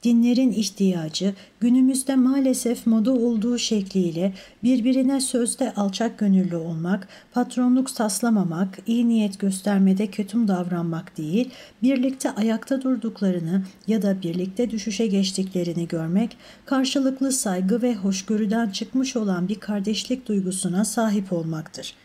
Dinlerin 0.03 0.51
ihtiyacı 0.51 1.33
günümüzde 1.59 2.15
maalesef 2.15 2.87
moda 2.87 3.11
olduğu 3.11 3.57
şekliyle 3.57 4.33
birbirine 4.63 5.21
sözde 5.21 5.73
alçak 5.73 6.17
gönüllü 6.17 6.55
olmak, 6.55 7.07
patronluk 7.31 7.95
taslamamak, 7.95 8.79
iyi 8.87 9.09
niyet 9.09 9.39
göstermede 9.39 10.07
kötüm 10.07 10.47
davranmak 10.47 11.17
değil, 11.17 11.49
birlikte 11.83 12.31
ayakta 12.31 12.81
durduklarını 12.81 13.63
ya 13.87 14.01
da 14.01 14.21
birlikte 14.21 14.71
düşüşe 14.71 15.07
geçtiklerini 15.07 15.87
görmek, 15.87 16.37
karşılıklı 16.65 17.31
saygı 17.31 17.81
ve 17.81 17.95
hoşgörüden 17.95 18.69
çıkmış 18.69 19.15
olan 19.15 19.47
bir 19.47 19.59
kardeşlik 19.59 20.27
duygusuna 20.27 20.85
sahip 20.85 21.33
olmaktır. 21.33 21.95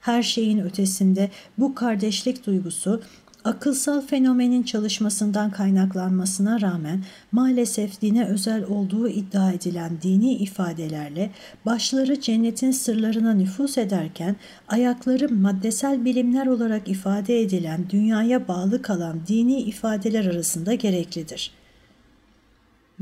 Her 0.00 0.22
şeyin 0.22 0.58
ötesinde 0.58 1.30
bu 1.58 1.74
kardeşlik 1.74 2.46
duygusu 2.46 3.02
akılsal 3.44 4.00
fenomenin 4.00 4.62
çalışmasından 4.62 5.50
kaynaklanmasına 5.50 6.60
rağmen 6.60 7.04
maalesef 7.32 8.00
dine 8.02 8.26
özel 8.26 8.64
olduğu 8.64 9.08
iddia 9.08 9.52
edilen 9.52 9.98
dini 10.02 10.34
ifadelerle 10.34 11.30
başları 11.66 12.20
cennetin 12.20 12.70
sırlarına 12.70 13.34
nüfus 13.34 13.78
ederken 13.78 14.36
ayakları 14.68 15.28
maddesel 15.28 16.04
bilimler 16.04 16.46
olarak 16.46 16.88
ifade 16.88 17.40
edilen 17.40 17.86
dünyaya 17.90 18.48
bağlı 18.48 18.82
kalan 18.82 19.20
dini 19.26 19.60
ifadeler 19.60 20.24
arasında 20.24 20.74
gereklidir. 20.74 21.50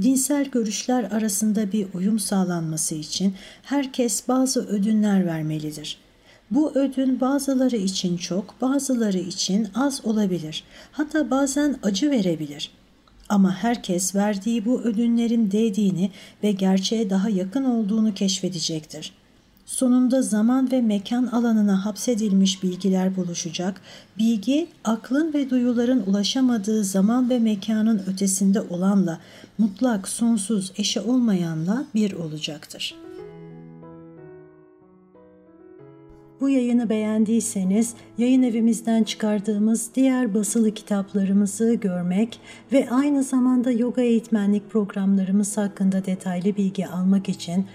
Dinsel 0.03 0.45
görüşler 0.45 1.05
arasında 1.05 1.73
bir 1.73 1.87
uyum 1.95 2.19
sağlanması 2.19 2.95
için 2.95 3.35
herkes 3.63 4.29
bazı 4.29 4.67
ödünler 4.67 5.27
vermelidir.'' 5.27 6.08
Bu 6.51 6.73
ödün 6.75 7.21
bazıları 7.21 7.77
için 7.77 8.17
çok, 8.17 8.61
bazıları 8.61 9.19
için 9.19 9.69
az 9.75 10.01
olabilir. 10.05 10.65
Hatta 10.93 11.31
bazen 11.31 11.77
acı 11.83 12.11
verebilir. 12.11 12.71
Ama 13.29 13.55
herkes 13.55 14.15
verdiği 14.15 14.65
bu 14.65 14.81
ödünlerin 14.81 15.51
değdiğini 15.51 16.11
ve 16.43 16.53
gerçeğe 16.53 17.11
daha 17.11 17.29
yakın 17.29 17.65
olduğunu 17.65 18.15
keşfedecektir. 18.15 19.13
Sonunda 19.67 20.23
zaman 20.23 20.73
ve 20.73 20.81
mekan 20.81 21.27
alanına 21.27 21.85
hapsedilmiş 21.85 22.63
bilgiler 22.63 23.17
buluşacak, 23.17 23.81
bilgi 24.19 24.69
aklın 24.85 25.33
ve 25.33 25.51
duyuların 25.51 26.03
ulaşamadığı 26.07 26.85
zaman 26.85 27.31
ve 27.31 27.39
mekanın 27.39 28.03
ötesinde 28.07 28.61
olanla, 28.61 29.19
mutlak, 29.59 30.09
sonsuz, 30.09 30.73
eşi 30.77 31.01
olmayanla 31.01 31.85
bir 31.95 32.13
olacaktır.'' 32.13 33.08
Bu 36.41 36.49
yayını 36.49 36.89
beğendiyseniz 36.89 37.95
yayın 38.19 38.43
evimizden 38.43 39.03
çıkardığımız 39.03 39.91
diğer 39.95 40.35
basılı 40.35 40.75
kitaplarımızı 40.75 41.75
görmek 41.75 42.41
ve 42.73 42.91
aynı 42.91 43.23
zamanda 43.23 43.71
yoga 43.71 44.03
eğitmenlik 44.03 44.71
programlarımız 44.71 45.57
hakkında 45.57 46.05
detaylı 46.05 46.57
bilgi 46.57 46.87
almak 46.87 47.29
için 47.29 47.67